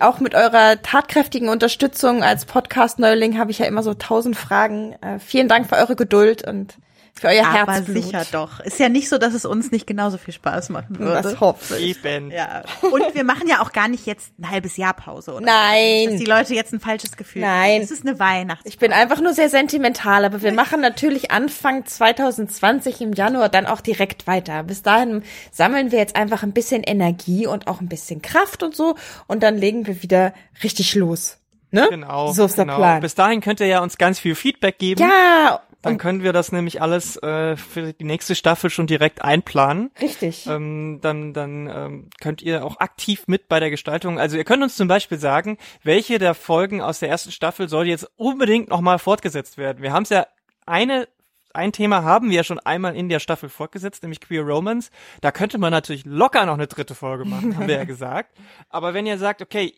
[0.00, 4.94] auch mit eurer tatkräftigen Unterstützung als Podcast-Neuling habe ich ja immer so tausend Fragen.
[5.02, 6.78] Äh, vielen Dank für eure Geduld und
[7.16, 8.02] für euer Aber Herzblut.
[8.02, 8.60] sicher doch.
[8.60, 11.22] Ist ja nicht so, dass es uns nicht genauso viel Spaß machen würde.
[11.22, 11.96] Das hoffe ich.
[12.02, 12.64] Ja.
[12.82, 15.46] Und wir machen ja auch gar nicht jetzt ein halbes Jahr Pause, oder?
[15.46, 16.10] Nein.
[16.10, 17.82] Dass die Leute jetzt ein falsches Gefühl Nein.
[17.82, 18.68] Es ist eine Weihnachtspause.
[18.68, 23.66] Ich bin einfach nur sehr sentimental, aber wir machen natürlich Anfang 2020 im Januar dann
[23.66, 24.64] auch direkt weiter.
[24.64, 25.22] Bis dahin
[25.52, 28.96] sammeln wir jetzt einfach ein bisschen Energie und auch ein bisschen Kraft und so
[29.28, 31.38] und dann legen wir wieder richtig los.
[31.74, 31.88] Ne?
[31.90, 32.30] Genau.
[32.32, 32.76] So ist der genau.
[32.76, 33.00] Plan.
[33.00, 35.00] Bis dahin könnt ihr ja uns ganz viel Feedback geben.
[35.00, 39.90] Ja, dann können wir das nämlich alles äh, für die nächste Staffel schon direkt einplanen.
[40.00, 40.46] Richtig.
[40.46, 44.18] Ähm, dann dann ähm, könnt ihr auch aktiv mit bei der Gestaltung.
[44.18, 47.86] Also ihr könnt uns zum Beispiel sagen, welche der Folgen aus der ersten Staffel soll
[47.86, 49.82] jetzt unbedingt nochmal fortgesetzt werden.
[49.82, 50.26] Wir haben es ja
[50.66, 51.08] eine
[51.54, 54.90] ein Thema haben wir ja schon einmal in der Staffel fortgesetzt, nämlich Queer Romance.
[55.20, 58.36] Da könnte man natürlich locker noch eine dritte Folge machen, haben wir ja gesagt.
[58.68, 59.72] Aber wenn ihr sagt, okay,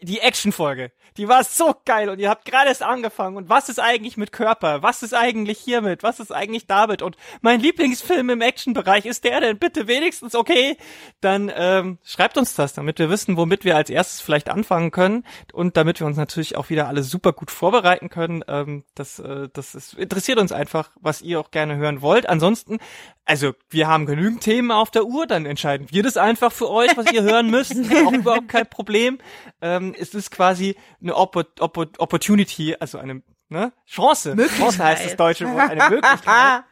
[0.00, 3.80] die Action-Folge, die war so geil und ihr habt gerade erst angefangen und was ist
[3.80, 4.82] eigentlich mit Körper?
[4.82, 6.02] Was ist eigentlich hiermit?
[6.02, 7.02] Was ist eigentlich damit?
[7.02, 10.76] Und mein Lieblingsfilm im Action-Bereich ist der denn bitte wenigstens okay?
[11.20, 15.24] Dann ähm, schreibt uns das, damit wir wissen, womit wir als erstes vielleicht anfangen können
[15.52, 18.44] und damit wir uns natürlich auch wieder alle super gut vorbereiten können.
[18.48, 22.28] Ähm, das, äh, das ist, interessiert uns einfach, was ihr auch gerne hören wollt.
[22.28, 22.78] Ansonsten
[23.26, 26.96] also wir haben genügend Themen auf der Uhr, dann entscheiden wir das einfach für euch,
[26.96, 27.72] was ihr hören müsst.
[28.06, 29.18] auch überhaupt kein Problem.
[29.60, 33.72] Ähm, es ist quasi eine Oppo Oppo Opportunity, also eine ne?
[33.86, 34.36] Chance.
[34.36, 36.64] Chance heißt das deutsche Wort, eine Möglichkeit.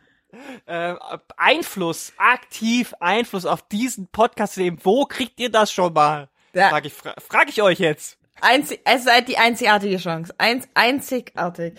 [0.66, 0.94] äh,
[1.36, 4.78] Einfluss, aktiv Einfluss auf diesen Podcast zu nehmen.
[4.82, 6.28] Wo kriegt ihr das schon mal?
[6.54, 6.70] Ja.
[6.70, 8.18] Frag ich, fra frag ich euch jetzt.
[8.40, 10.34] Einzig, es seid die einzigartige Chance.
[10.38, 11.74] Eins, einzigartig.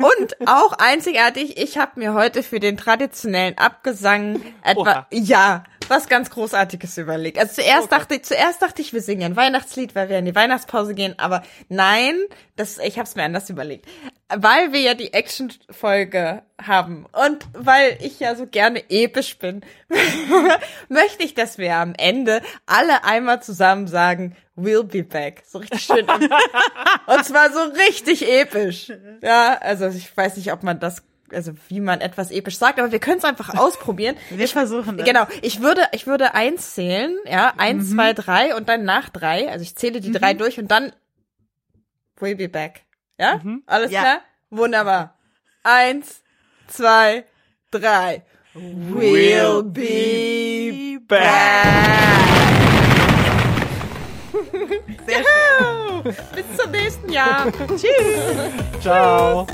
[0.00, 6.30] Und auch einzigartig, ich habe mir heute für den traditionellen Abgesang etwa, ja, was ganz
[6.30, 7.38] Großartiges überlegt.
[7.38, 7.98] Also zuerst okay.
[7.98, 11.18] dachte ich, zuerst dachte ich, wir singen ein Weihnachtslied, weil wir in die Weihnachtspause gehen,
[11.18, 12.16] aber nein,
[12.56, 13.86] das, ich habe es mir anders überlegt.
[14.28, 19.62] Weil wir ja die Action-Folge haben und weil ich ja so gerne episch bin,
[20.88, 25.42] möchte ich, dass wir am Ende alle einmal zusammen sagen, we'll be back.
[25.46, 26.06] So richtig schön.
[27.06, 28.92] und zwar so richtig episch.
[29.22, 31.02] Ja, also ich weiß nicht, ob man das
[31.32, 34.16] also wie man etwas episch sagt, aber wir können es einfach ausprobieren.
[34.30, 35.06] wir versuchen das.
[35.06, 35.26] Genau.
[35.42, 37.94] Ich würde, ich würde eins zählen, ja, eins, mhm.
[37.94, 39.48] zwei, drei und dann nach drei.
[39.48, 40.14] Also ich zähle die mhm.
[40.14, 40.92] drei durch und dann
[42.18, 42.82] we'll be back.
[43.18, 43.40] Ja?
[43.42, 43.62] Mhm.
[43.66, 44.00] Alles ja.
[44.00, 44.20] klar?
[44.50, 45.18] Wunderbar.
[45.62, 46.22] Eins,
[46.66, 47.24] zwei,
[47.70, 48.24] drei.
[48.54, 51.20] We'll be back.
[55.06, 56.02] Sehr schön.
[56.34, 57.52] Bis zum nächsten Jahr.
[57.68, 58.80] Tschüss.
[58.80, 59.46] Ciao.